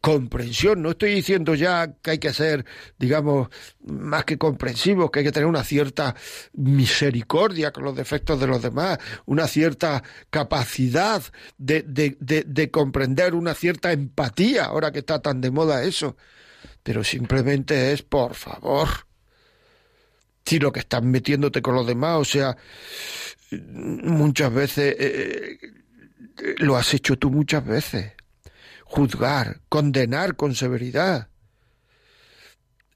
[0.00, 2.64] Comprensión, no estoy diciendo ya que hay que ser,
[2.98, 3.48] digamos,
[3.84, 6.16] más que comprensivos, que hay que tener una cierta
[6.54, 11.22] misericordia con los defectos de los demás, una cierta capacidad
[11.56, 16.16] de, de, de comprender, una cierta empatía, ahora que está tan de moda eso.
[16.82, 18.88] Pero simplemente es, por favor,
[20.44, 22.56] si lo que estás metiéndote con los demás, o sea,
[23.50, 28.12] muchas veces eh, eh, lo has hecho tú muchas veces.
[28.84, 31.28] Juzgar, condenar con severidad.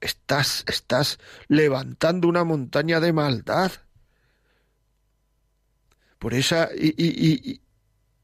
[0.01, 1.19] Estás, estás
[1.49, 3.73] levantando una montaña de maldad.
[6.19, 6.69] Por esa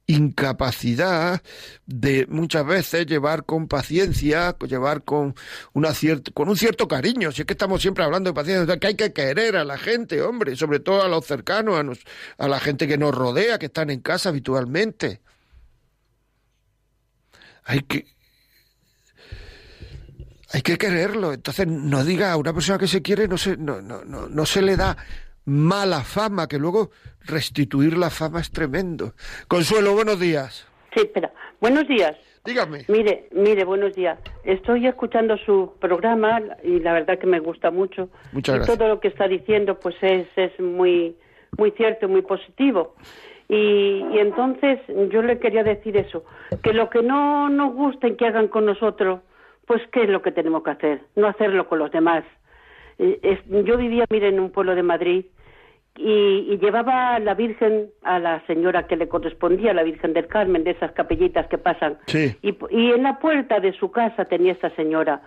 [0.06, 1.42] incapacidad
[1.86, 5.34] de muchas veces llevar con paciencia, llevar con
[5.72, 7.32] una cierta, con un cierto cariño.
[7.32, 10.20] Si es que estamos siempre hablando de paciencia, que hay que querer a la gente,
[10.22, 12.04] hombre, sobre todo a los cercanos, a, nos-
[12.38, 15.20] a la gente que nos rodea, que están en casa habitualmente.
[17.64, 18.06] Hay que
[20.50, 21.32] hay que quererlo.
[21.32, 24.46] Entonces, no diga a una persona que se quiere, no se, no, no, no, no
[24.46, 24.96] se le da
[25.44, 26.90] mala fama, que luego
[27.26, 29.12] restituir la fama es tremendo.
[29.48, 30.66] Consuelo, buenos días.
[30.94, 31.32] Sí, espera.
[31.60, 32.16] Buenos días.
[32.44, 32.84] Dígame.
[32.88, 34.18] Mire, mire, buenos días.
[34.44, 38.08] Estoy escuchando su programa y la verdad que me gusta mucho.
[38.32, 38.78] Muchas y gracias.
[38.78, 41.16] todo lo que está diciendo pues es, es muy,
[41.56, 42.96] muy cierto, muy positivo.
[43.48, 44.80] Y, y entonces
[45.10, 46.24] yo le quería decir eso,
[46.62, 49.20] que lo que no nos guste que hagan con nosotros,
[49.66, 52.24] pues qué es lo que tenemos que hacer, no hacerlo con los demás.
[52.98, 55.24] Eh, es- yo vivía, mire, en un pueblo de Madrid
[55.96, 60.26] y, y llevaba a la Virgen a la señora que le correspondía, la Virgen del
[60.26, 61.98] Carmen, de esas capellitas que pasan.
[62.06, 62.34] Sí.
[62.42, 65.20] Y, y en la puerta de su casa tenía esta señora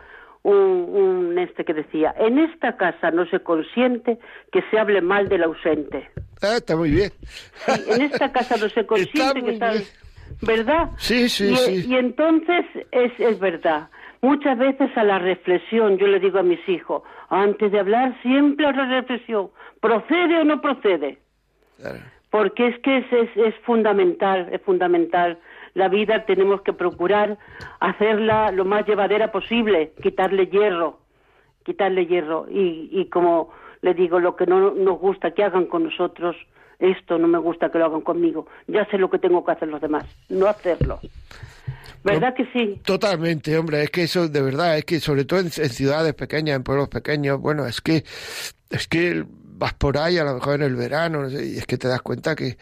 [0.44, 4.20] un, un este que decía, en esta casa no se consiente
[4.52, 6.10] que se hable mal del ausente.
[6.42, 7.12] Ah, está muy bien.
[7.22, 9.92] Sí, en esta casa no se consiente Está que está...
[10.42, 10.90] ¿Verdad?
[10.98, 11.86] Sí, sí, y, sí.
[11.90, 13.90] Y entonces es, es verdad.
[14.22, 18.66] Muchas veces a la reflexión, yo le digo a mis hijos, antes de hablar siempre
[18.66, 19.50] a la reflexión,
[19.80, 21.20] ¿procede o no procede?
[21.78, 22.00] Claro.
[22.32, 25.38] porque es que es, es, es fundamental, es fundamental.
[25.74, 27.38] La vida tenemos que procurar
[27.80, 31.00] hacerla lo más llevadera posible, quitarle hierro,
[31.64, 32.46] quitarle hierro.
[32.50, 33.52] Y, y como
[33.82, 36.36] le digo, lo que no nos gusta que hagan con nosotros,
[36.80, 38.48] esto no me gusta que lo hagan conmigo.
[38.68, 41.00] Ya sé lo que tengo que hacer los demás, no hacerlo.
[42.06, 42.80] ¿Verdad que sí?
[42.86, 46.64] Totalmente, hombre, es que eso de verdad, es que sobre todo en, ciudades pequeñas, en
[46.64, 48.04] pueblos pequeños, bueno, es que
[48.70, 51.66] es que vas por ahí a lo mejor en el verano no sé, y es
[51.66, 52.58] que te das cuenta que,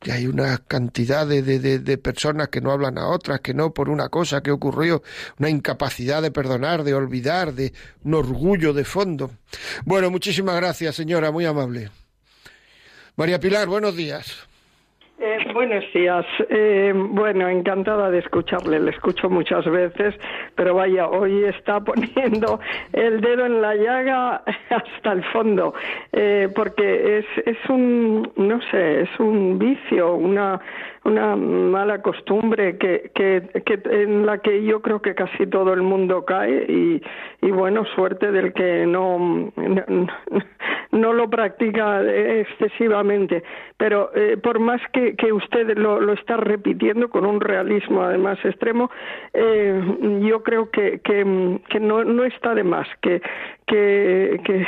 [0.00, 3.54] que hay una cantidad de, de, de, de personas que no hablan a otras, que
[3.54, 5.04] no por una cosa que ocurrió,
[5.38, 7.72] una incapacidad de perdonar, de olvidar, de
[8.02, 9.30] un orgullo de fondo.
[9.84, 11.90] Bueno, muchísimas gracias, señora, muy amable.
[13.14, 14.48] María Pilar, buenos días.
[15.24, 16.26] Eh, buenos días.
[16.50, 18.80] Eh, bueno, encantada de escucharle.
[18.80, 20.16] Le escucho muchas veces,
[20.56, 22.58] pero vaya, hoy está poniendo
[22.92, 25.74] el dedo en la llaga hasta el fondo,
[26.10, 30.60] eh, porque es, es un, no sé, es un vicio, una,
[31.04, 35.82] una mala costumbre que, que, que en la que yo creo que casi todo el
[35.82, 37.02] mundo cae y,
[37.40, 40.06] y bueno, suerte del que no, no,
[40.92, 43.42] no lo practica excesivamente.
[43.76, 48.38] Pero eh, por más que, que usted lo, lo está repitiendo con un realismo además
[48.44, 48.90] extremo,
[49.32, 49.80] eh,
[50.22, 53.20] yo creo que, que, que no, no está de más, que,
[53.66, 54.66] que, que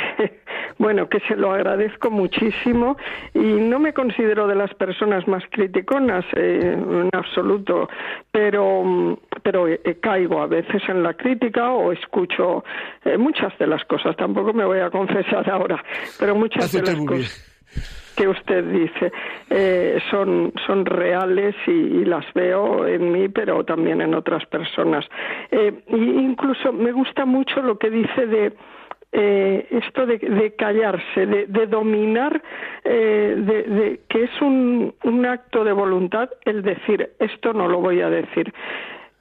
[0.77, 2.97] bueno, que se lo agradezco muchísimo
[3.33, 7.89] y no me considero de las personas más criticonas eh, en absoluto,
[8.31, 12.63] pero pero eh, caigo a veces en la crítica o escucho
[13.03, 14.15] eh, muchas de las cosas.
[14.17, 15.83] Tampoco me voy a confesar ahora,
[16.19, 17.55] pero muchas de las cosas
[18.15, 19.11] que usted dice
[19.49, 25.05] eh, son son reales y, y las veo en mí pero también en otras personas
[25.51, 28.53] eh, incluso me gusta mucho lo que dice de
[29.17, 32.41] eh, esto de, de callarse, de, de dominar,
[32.83, 37.79] eh, de, de que es un, un acto de voluntad el decir esto no lo
[37.79, 38.53] voy a decir.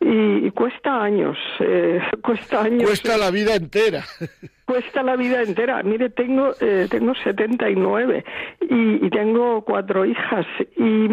[0.01, 2.85] y, y cuesta años, eh, cuesta años.
[2.85, 4.03] Cuesta la vida entera.
[4.67, 5.83] Cuesta la vida entera.
[5.83, 8.25] Mire, tengo eh, tengo 79
[8.63, 11.07] y, y tengo cuatro hijas y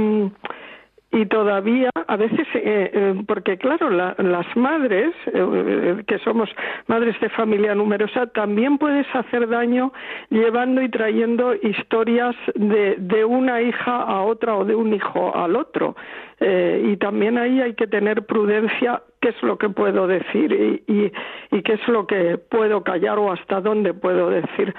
[1.11, 6.49] y todavía a veces eh, eh, porque claro la- las madres eh, que somos
[6.87, 9.91] madres de familia numerosa también puedes hacer daño
[10.29, 15.55] llevando y trayendo historias de, de una hija a otra o de un hijo al
[15.55, 15.95] otro.
[16.39, 20.91] Eh, y también ahí hay que tener prudencia qué es lo que puedo decir y,
[20.91, 21.11] y,
[21.55, 24.73] y qué es lo que puedo callar o hasta dónde puedo decir.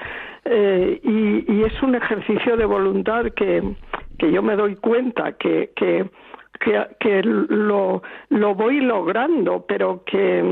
[0.45, 3.63] Eh, y, y es un ejercicio de voluntad que,
[4.19, 6.11] que yo me doy cuenta que, que
[6.99, 10.43] que, lo, lo voy logrando, pero que,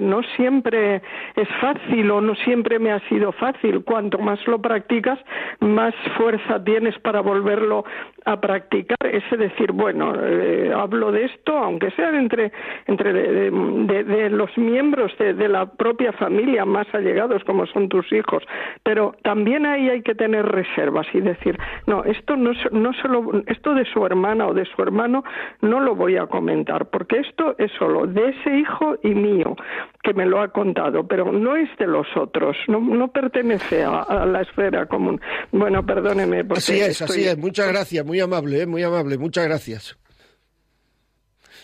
[0.00, 1.02] no siempre
[1.36, 3.84] es fácil o no siempre me ha sido fácil.
[3.84, 5.18] Cuanto más lo practicas,
[5.60, 7.84] más fuerza tienes para volverlo
[8.24, 8.96] a practicar.
[9.04, 12.52] Es decir, bueno, eh, hablo de esto, aunque sean entre,
[12.86, 18.10] entre de, de- los miembros de, de la propia familia más allegados, como son tus
[18.12, 18.42] hijos,
[18.82, 23.74] pero también ahí hay que tener reservas y decir, no, esto no, no solo, esto
[23.74, 25.24] de su hermana o de su hermano
[25.60, 29.56] no lo voy a comentar, porque esto es solo de ese hijo y mío
[30.02, 34.02] que me lo ha contado, pero no es de los otros, no, no pertenece a,
[34.02, 35.20] a la esfera común.
[35.52, 36.44] Bueno, perdóneme.
[36.44, 37.38] porque Así es, estoy- así es.
[37.38, 38.66] Muchas gracias, muy amable, ¿eh?
[38.66, 39.18] muy amable.
[39.18, 39.98] Muchas gracias.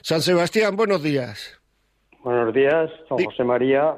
[0.03, 1.61] San Sebastián, buenos días.
[2.23, 3.95] Buenos días, don José María.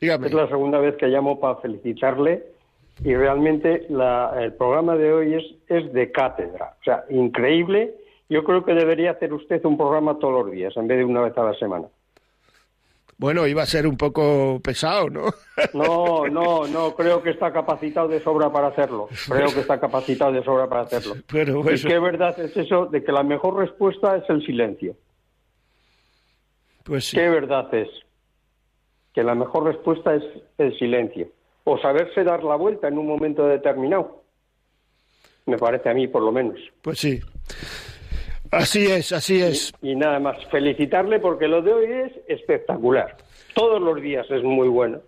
[0.00, 0.26] Dígame.
[0.26, 2.42] Es la segunda vez que llamo para felicitarle
[3.04, 6.74] y realmente la- el programa de hoy es, es de cátedra.
[6.80, 7.94] O sea, increíble.
[8.28, 11.22] Yo creo que debería hacer usted un programa todos los días en vez de una
[11.22, 11.86] vez a la semana.
[13.18, 15.26] Bueno, iba a ser un poco pesado, ¿no?
[15.72, 19.08] No, no, no, creo que está capacitado de sobra para hacerlo.
[19.26, 21.14] Creo que está capacitado de sobra para hacerlo.
[21.32, 24.96] Pero y eso- qué verdad es eso de que la mejor respuesta es el silencio.
[26.84, 27.16] Pues sí.
[27.16, 27.88] ¿Qué verdad es?
[29.14, 30.22] Que la mejor respuesta es
[30.58, 31.28] el silencio.
[31.64, 34.22] O saberse dar la vuelta en un momento determinado.
[35.46, 36.58] Me parece a mí, por lo menos.
[36.82, 37.20] Pues sí.
[38.50, 39.72] Así es, así es.
[39.82, 43.16] Y nada más, felicitarle porque lo de hoy es espectacular.
[43.54, 45.00] Todos los días es muy bueno,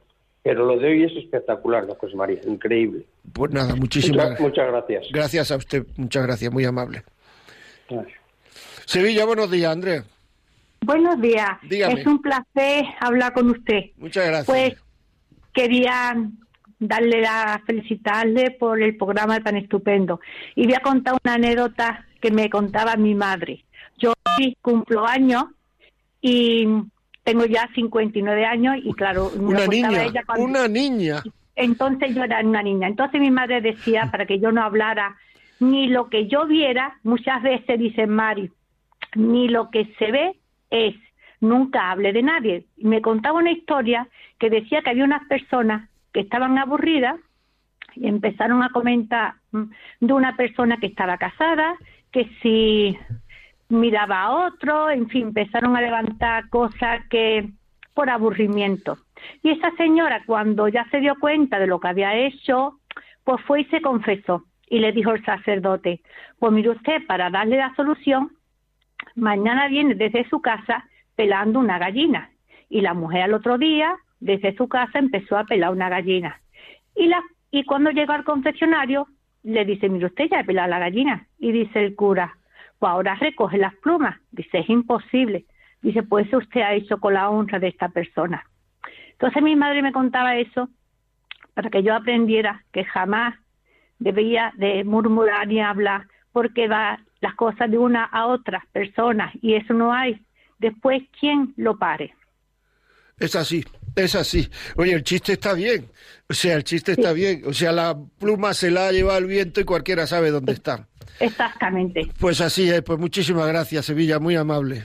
[0.42, 2.40] pero lo de hoy es espectacular, ¿no, José María?
[2.46, 3.04] Increíble.
[3.32, 5.06] Pues nada, muchísimas Muchas, muchas gracias.
[5.12, 5.86] gracias a usted.
[5.96, 7.02] Muchas gracias, muy amable.
[7.88, 8.18] Gracias.
[8.86, 10.04] Sevilla, buenos días, Andrea.
[10.80, 11.50] Buenos días.
[11.68, 12.00] Dígame.
[12.00, 13.90] Es un placer hablar con usted.
[13.96, 14.46] Muchas gracias.
[14.46, 14.74] Pues
[15.52, 16.16] quería
[16.78, 20.20] darle la felicitarle por el programa tan estupendo.
[20.54, 23.64] Y voy a contar una anécdota que me contaba mi madre.
[23.98, 24.12] Yo
[24.62, 25.44] cumplo años
[26.20, 26.66] y
[27.24, 31.22] tengo ya 59 años y claro, me una niña, ella cuando- una niña.
[31.56, 32.88] entonces yo era una niña.
[32.88, 35.16] Entonces mi madre decía, para que yo no hablara,
[35.60, 38.50] ni lo que yo viera, muchas veces dice Mari,
[39.16, 40.36] ni lo que se ve
[40.70, 40.94] es,
[41.40, 42.64] nunca hable de nadie.
[42.76, 44.08] Y me contaba una historia
[44.38, 47.16] que decía que había unas personas que estaban aburridas
[47.94, 49.62] y empezaron a comentar mm,
[50.00, 51.74] de una persona que estaba casada,
[52.12, 52.98] que si
[53.68, 57.50] miraba a otro, en fin, empezaron a levantar cosas que
[57.94, 58.98] por aburrimiento.
[59.42, 62.78] Y esa señora, cuando ya se dio cuenta de lo que había hecho,
[63.24, 64.44] pues fue y se confesó.
[64.70, 66.00] Y le dijo el sacerdote,
[66.38, 68.30] pues mire usted, para darle la solución,
[69.16, 70.84] mañana viene desde su casa
[71.16, 72.30] pelando una gallina.
[72.70, 76.40] Y la mujer al otro día, desde su casa, empezó a pelar una gallina.
[76.94, 79.08] Y, la, y cuando llegó al confesionario,
[79.42, 81.26] le dice, mire usted, ya he pelado la gallina.
[81.38, 82.36] Y dice el cura,
[82.78, 84.16] pues ahora recoge las plumas.
[84.30, 85.46] Dice, es imposible.
[85.82, 88.44] Dice, pues usted ha hecho con la honra de esta persona.
[89.12, 90.68] Entonces mi madre me contaba eso
[91.54, 93.34] para que yo aprendiera que jamás
[93.98, 99.54] debía de murmurar ni hablar porque va las cosas de una a otras personas y
[99.54, 100.20] eso no hay
[100.58, 102.14] después quién lo pare.
[103.18, 103.64] Es así,
[104.04, 104.48] es así.
[104.76, 105.88] Oye, el chiste está bien.
[106.28, 107.42] O sea, el chiste está bien.
[107.46, 110.86] O sea, la pluma se la ha llevado el viento y cualquiera sabe dónde está.
[111.20, 112.08] Exactamente.
[112.20, 112.82] Pues así es.
[112.82, 114.84] Pues muchísimas gracias, Sevilla, muy amable.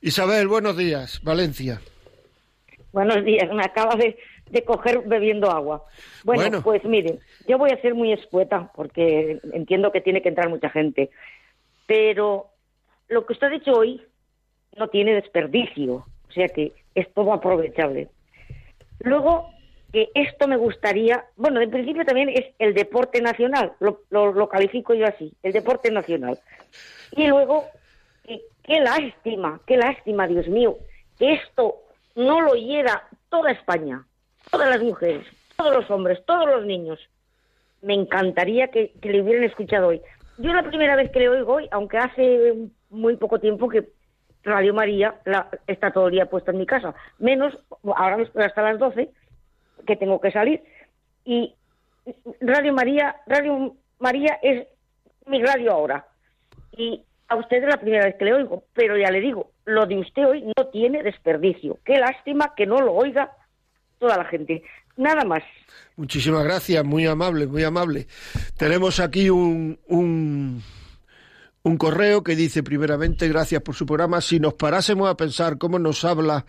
[0.00, 1.80] Isabel, buenos días, Valencia.
[2.92, 4.16] Buenos días, me acaba de,
[4.50, 5.84] de coger bebiendo agua.
[6.24, 6.62] Bueno, Bueno.
[6.62, 10.70] pues miren, yo voy a ser muy escueta porque entiendo que tiene que entrar mucha
[10.70, 11.10] gente,
[11.86, 12.46] pero
[13.08, 14.02] lo que usted ha dicho hoy
[14.78, 16.06] no tiene desperdicio,
[16.36, 18.08] sea que es todo aprovechable.
[19.00, 19.50] Luego,
[19.92, 24.48] que esto me gustaría, bueno, en principio también es el deporte nacional, lo, lo, lo
[24.48, 26.38] califico yo así, el deporte nacional.
[27.12, 27.64] Y luego,
[28.24, 30.78] que- qué lástima, qué lástima, Dios mío,
[31.18, 31.76] que esto
[32.14, 34.04] no lo oyera toda España,
[34.50, 35.26] todas las mujeres,
[35.56, 36.98] todos los hombres, todos los niños.
[37.82, 40.00] Me encantaría que, que le hubieran escuchado hoy.
[40.38, 42.54] Yo la primera vez que le oigo hoy, aunque hace
[42.90, 43.84] muy poco tiempo que,
[44.46, 46.94] Radio María la, está todo el día puesta en mi casa.
[47.18, 49.10] Menos, ahora hasta las 12,
[49.86, 50.62] que tengo que salir.
[51.24, 51.54] Y
[52.40, 54.66] Radio María, Radio María es
[55.26, 56.06] mi radio ahora.
[56.76, 59.84] Y a usted es la primera vez que le oigo, pero ya le digo, lo
[59.84, 61.78] de usted hoy no tiene desperdicio.
[61.84, 63.32] Qué lástima que no lo oiga
[63.98, 64.62] toda la gente.
[64.96, 65.42] Nada más.
[65.96, 68.06] Muchísimas gracias, muy amable, muy amable.
[68.56, 70.62] Tenemos aquí un, un,
[71.66, 74.20] un correo que dice, primeramente, gracias por su programa.
[74.20, 76.46] Si nos parásemos a pensar cómo nos habla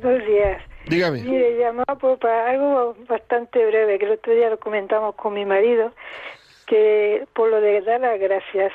[0.03, 0.61] Buenos días.
[0.89, 1.23] Dígame.
[1.23, 5.93] Mire, llamaba para algo bastante breve, que el otro día lo comentamos con mi marido,
[6.67, 8.73] que por lo de dar las gracias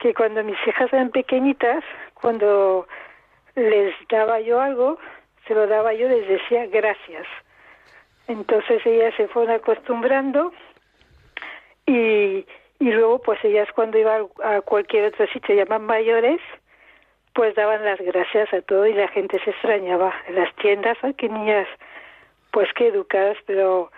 [0.00, 1.84] que cuando mis hijas eran pequeñitas,
[2.14, 2.88] cuando
[3.54, 4.98] les daba yo algo,
[5.46, 7.26] se lo daba yo, les decía gracias.
[8.26, 10.52] Entonces ellas se fueron acostumbrando
[11.86, 12.46] y,
[12.78, 16.40] y luego pues ellas cuando iban a cualquier otro sitio, llaman mayores,
[17.34, 20.14] pues daban las gracias a todo y la gente se extrañaba.
[20.28, 21.68] En las tiendas, ¡ay, qué niñas!
[22.52, 23.90] Pues qué educadas, pero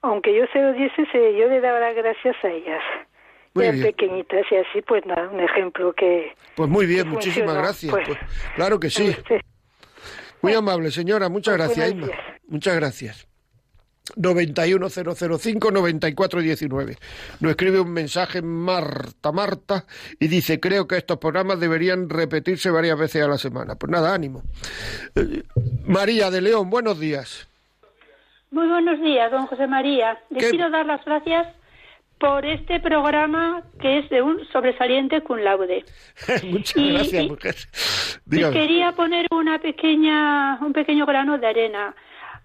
[0.00, 2.82] aunque yo se lo diese, se, yo le daba las gracias a ellas.
[3.54, 3.82] Muy bien.
[3.82, 6.32] pequeñitas y así, pues nada, un ejemplo que...
[6.56, 7.62] Pues muy bien, muchísimas funcionó.
[7.62, 7.92] gracias.
[7.92, 8.18] Pues, Pues,
[8.56, 9.10] claro que sí.
[9.10, 9.40] usted.
[10.40, 11.28] Muy amable, señora.
[11.28, 12.10] Muchas Pues gracias, días.
[12.48, 13.28] Muchas gracias.
[14.16, 16.98] 91005-9419.
[17.40, 19.84] Nos escribe un mensaje Marta Marta
[20.18, 23.76] y dice, creo que estos programas deberían repetirse varias veces a la semana.
[23.76, 24.42] Pues nada, ánimo.
[25.14, 25.42] Eh,
[25.86, 27.48] María de León, buenos días.
[28.50, 30.18] Muy buenos días, don José María.
[30.30, 30.50] Le ¿Qué?
[30.50, 31.46] quiero dar las gracias
[32.22, 35.84] por este programa que es de un sobresaliente cum laude.
[36.44, 37.54] Muchas Y- gracias, mujer.
[38.26, 38.54] Dígame.
[38.54, 41.94] quería poner una pequeña, un pequeño grano de arena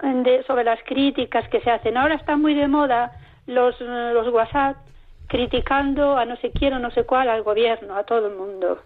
[0.01, 1.95] de- sobre las críticas que se hacen.
[1.95, 3.11] Ahora está muy de moda
[3.45, 4.77] los, los WhatsApp
[5.27, 8.81] criticando a no sé quién o no sé cuál al gobierno, a todo el mundo.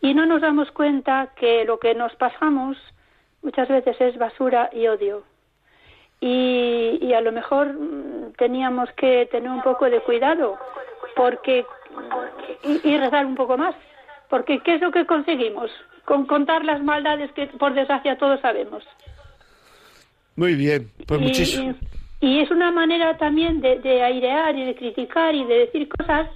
[0.00, 2.76] Y no nos damos cuenta que lo que nos pasamos
[3.42, 5.24] muchas veces es basura y odio.
[6.20, 10.58] Y, y a lo mejor mm, teníamos que tener un poco de cuidado
[11.16, 11.64] porque
[12.64, 13.74] y, y rezar un poco más.
[14.28, 15.70] Porque ¿qué es lo que conseguimos?
[16.04, 18.84] Con contar las maldades que por desgracia todos sabemos.
[20.36, 21.70] Muy bien, pues y, muchísimo.
[21.72, 25.88] y- y es una manera también de, de airear y de criticar y de decir
[25.88, 26.28] cosas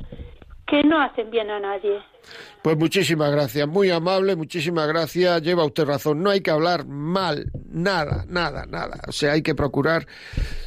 [0.67, 1.99] que no hacen bien a nadie.
[2.63, 5.43] Pues muchísimas gracias, muy amable, muchísimas gracias.
[5.43, 9.01] Lleva usted razón, no hay que hablar mal, nada, nada, nada.
[9.07, 10.07] O sea, hay que procurar,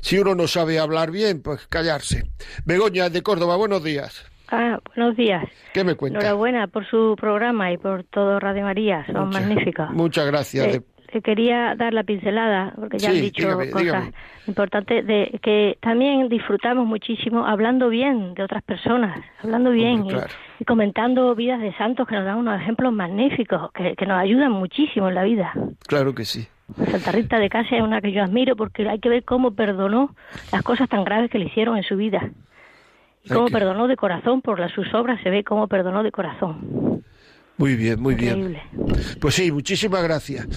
[0.02, 2.24] si uno no sabe hablar bien, pues callarse.
[2.66, 4.24] Begoña de Córdoba, buenos días.
[4.50, 5.43] Ah, buenos días.
[5.74, 6.20] ¿Qué me cuenta?
[6.20, 9.06] Enhorabuena por su programa y por todo Radio María.
[9.12, 9.89] Son Muchas- magníficos.
[9.91, 10.76] Muchas gracias.
[10.76, 10.82] Eh,
[11.12, 14.14] te quería dar la pincelada, porque ya Sí, han dicho dígame, cosas dígame.
[14.47, 20.20] importantes, de que también disfrutamos muchísimo hablando bien de otras personas, hablando bien Hombre, y-
[20.20, 20.34] claro.
[20.60, 24.51] y, comentando vidas de santos que nos dan unos ejemplos magníficos, que, que nos ayudan
[24.51, 25.53] muchísimo en la vida.
[25.88, 26.47] Claro que sí.
[26.91, 30.14] Santa Rita de Casia es una que yo admiro porque hay que ver cómo perdonó
[30.51, 32.30] las cosas tan graves que le hicieron en su vida.
[33.24, 36.12] Y cómo que- perdonó de corazón, por las, sus obras se ve cómo perdonó de
[36.12, 37.03] corazón.
[37.58, 38.58] Muy bien, muy bien.
[39.20, 40.47] Pues sí, muchísimas gracias.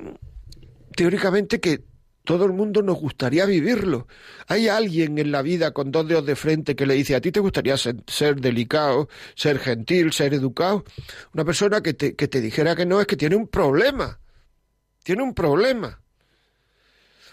[0.96, 1.84] teóricamente que
[2.24, 4.06] todo el mundo nos gustaría vivirlo.
[4.46, 7.32] Hay alguien en la vida con dos dedos de frente que le dice, ¿a ti
[7.32, 10.84] te gustaría ser, ser delicado, ser gentil, ser educado?
[11.34, 14.20] Una persona que te, que te dijera que no es que tiene un problema.
[15.02, 15.99] Tiene un problema.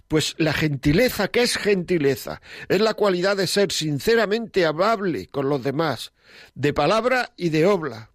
[0.07, 2.41] Pues la gentileza, ¿qué es gentileza?
[2.69, 6.13] Es la cualidad de ser sinceramente amable con los demás,
[6.55, 8.11] de palabra y de obra,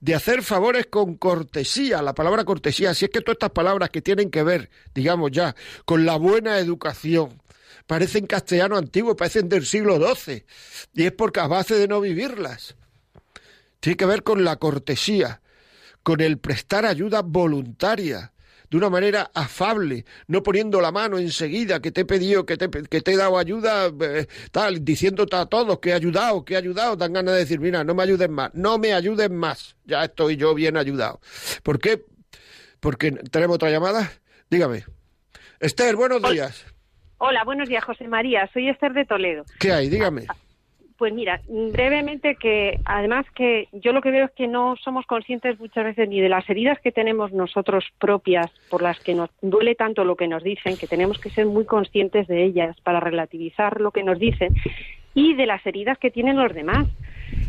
[0.00, 4.02] de hacer favores con cortesía, la palabra cortesía, si es que todas estas palabras que
[4.02, 7.40] tienen que ver, digamos ya, con la buena educación,
[7.86, 10.44] parecen castellano antiguo, parecen del siglo XII,
[10.94, 12.76] y es porque a base de no vivirlas.
[13.80, 15.40] Tiene que ver con la cortesía,
[16.02, 18.32] con el prestar ayuda voluntaria,
[18.70, 22.70] de una manera afable, no poniendo la mano enseguida que te he pedido, que te,
[22.70, 26.56] que te he dado ayuda, eh, tal, diciéndote a todos que he ayudado, que he
[26.56, 30.04] ayudado, dan ganas de decir, mira, no me ayuden más, no me ayuden más, ya
[30.04, 31.20] estoy yo bien ayudado.
[31.64, 32.04] ¿Por qué?
[32.78, 34.10] Porque tenemos otra llamada.
[34.48, 34.84] Dígame.
[35.58, 36.64] Esther, buenos días.
[37.18, 38.48] Hola, buenos días, José María.
[38.52, 39.44] Soy Esther de Toledo.
[39.58, 39.88] ¿Qué hay?
[39.88, 40.26] Dígame.
[41.00, 45.58] Pues mira, brevemente que además que yo lo que veo es que no somos conscientes
[45.58, 49.74] muchas veces ni de las heridas que tenemos nosotros propias por las que nos duele
[49.74, 53.80] tanto lo que nos dicen, que tenemos que ser muy conscientes de ellas para relativizar
[53.80, 54.54] lo que nos dicen
[55.14, 56.86] y de las heridas que tienen los demás.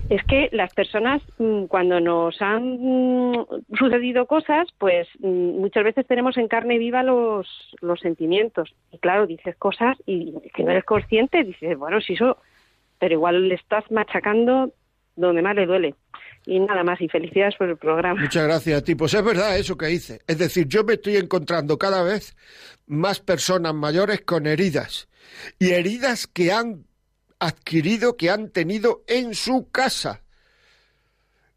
[0.10, 3.46] Es que las personas mm, cuando nos han mm,
[3.78, 8.74] sucedido cosas, pues mm, muchas veces tenemos en carne viva los, los sentimientos.
[8.94, 12.38] Y claro, dices cosas y que no eres consciente, dices, bueno, si eso
[13.02, 14.76] pero igual le estás machacando
[15.16, 15.96] donde más le duele.
[16.46, 18.22] Y nada más, y felicidades por el programa.
[18.22, 18.96] Muchas gracias a.
[18.96, 20.22] Pues es verdad eso que hice.
[20.28, 22.36] Es decir, yo me estoy encontrando cada vez
[22.86, 25.10] más personas mayores con heridas.
[25.58, 26.86] Y heridas que han
[27.40, 30.22] adquirido, que han tenido en su casa.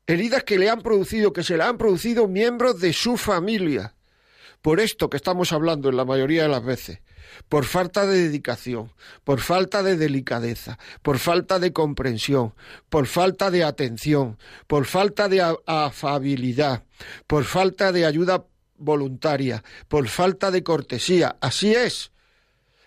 [0.06, 3.94] Heridas que le han producido, que se le han producido miembros de su familia.
[4.62, 7.00] Por esto que estamos hablando en la mayoría de las veces
[7.48, 8.92] por falta de dedicación,
[9.24, 12.54] por falta de delicadeza, por falta de comprensión,
[12.88, 16.84] por falta de atención, por falta de afabilidad,
[17.26, 18.44] por falta de ayuda
[18.76, 21.36] voluntaria, por falta de cortesía.
[21.40, 22.12] Así es.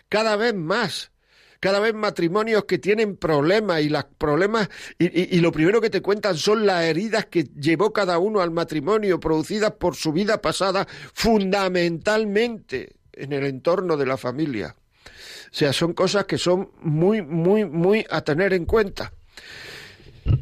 [0.09, 1.11] Cada vez más.
[1.59, 4.69] Cada vez matrimonios que tienen problemas y las problemas
[4.99, 9.19] y lo primero que te cuentan son las heridas que llevó cada uno al matrimonio
[9.19, 14.75] producidas por su vida pasada fundamentalmente en el entorno de la familia.
[15.05, 19.13] O sea, son cosas que son muy, muy, muy a tener en cuenta.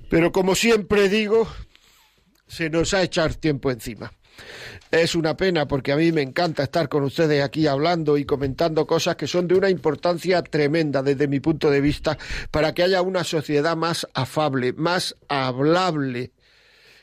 [0.09, 1.47] Pero como siempre digo,
[2.47, 4.11] se nos ha echado tiempo encima.
[4.91, 8.85] Es una pena porque a mí me encanta estar con ustedes aquí hablando y comentando
[8.85, 12.17] cosas que son de una importancia tremenda desde mi punto de vista
[12.51, 16.31] para que haya una sociedad más afable, más hablable,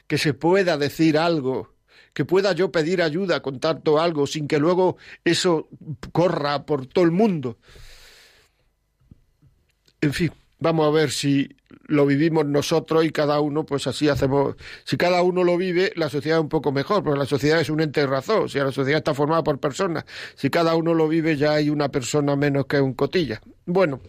[0.07, 1.72] que se pueda decir algo,
[2.13, 5.69] que pueda yo pedir ayuda con tanto algo sin que luego eso
[6.13, 7.59] corra por todo el mundo.
[10.01, 11.57] En fin, vamos a ver si
[11.87, 14.57] lo vivimos nosotros y cada uno, pues así hacemos.
[14.85, 17.71] Si cada uno lo vive, la sociedad es un poco mejor, porque la sociedad es
[17.71, 18.49] un ente razón.
[18.49, 20.05] Si la sociedad está formada por personas,
[20.35, 23.41] si cada uno lo vive, ya hay una persona menos que un cotilla.
[23.65, 24.01] Bueno,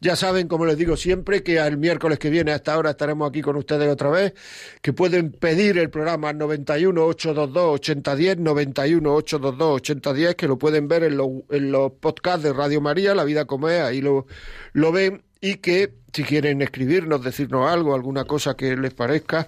[0.00, 3.42] ya saben, como les digo siempre, que el miércoles que viene hasta ahora estaremos aquí
[3.42, 4.34] con ustedes otra vez,
[4.82, 10.86] que pueden pedir el programa al 91 822 8010, 91 822 8010, que lo pueden
[10.86, 14.26] ver en, lo- en los podcasts de Radio María, La Vida como es, ahí lo,
[14.72, 19.46] lo ven, y que si quieren escribirnos, decirnos algo, alguna cosa que les parezca,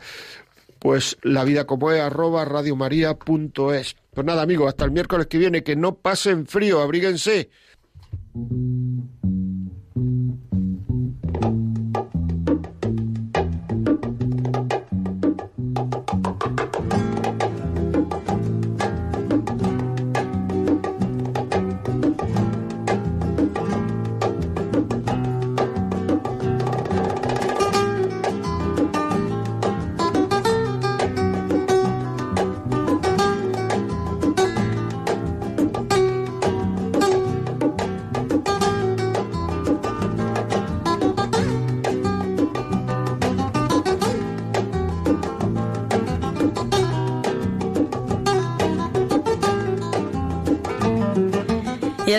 [0.79, 3.97] pues la vida como es arroba radiomaria.es.
[4.15, 7.51] Pues nada, amigos, hasta el miércoles que viene, que no pasen frío, abríguense.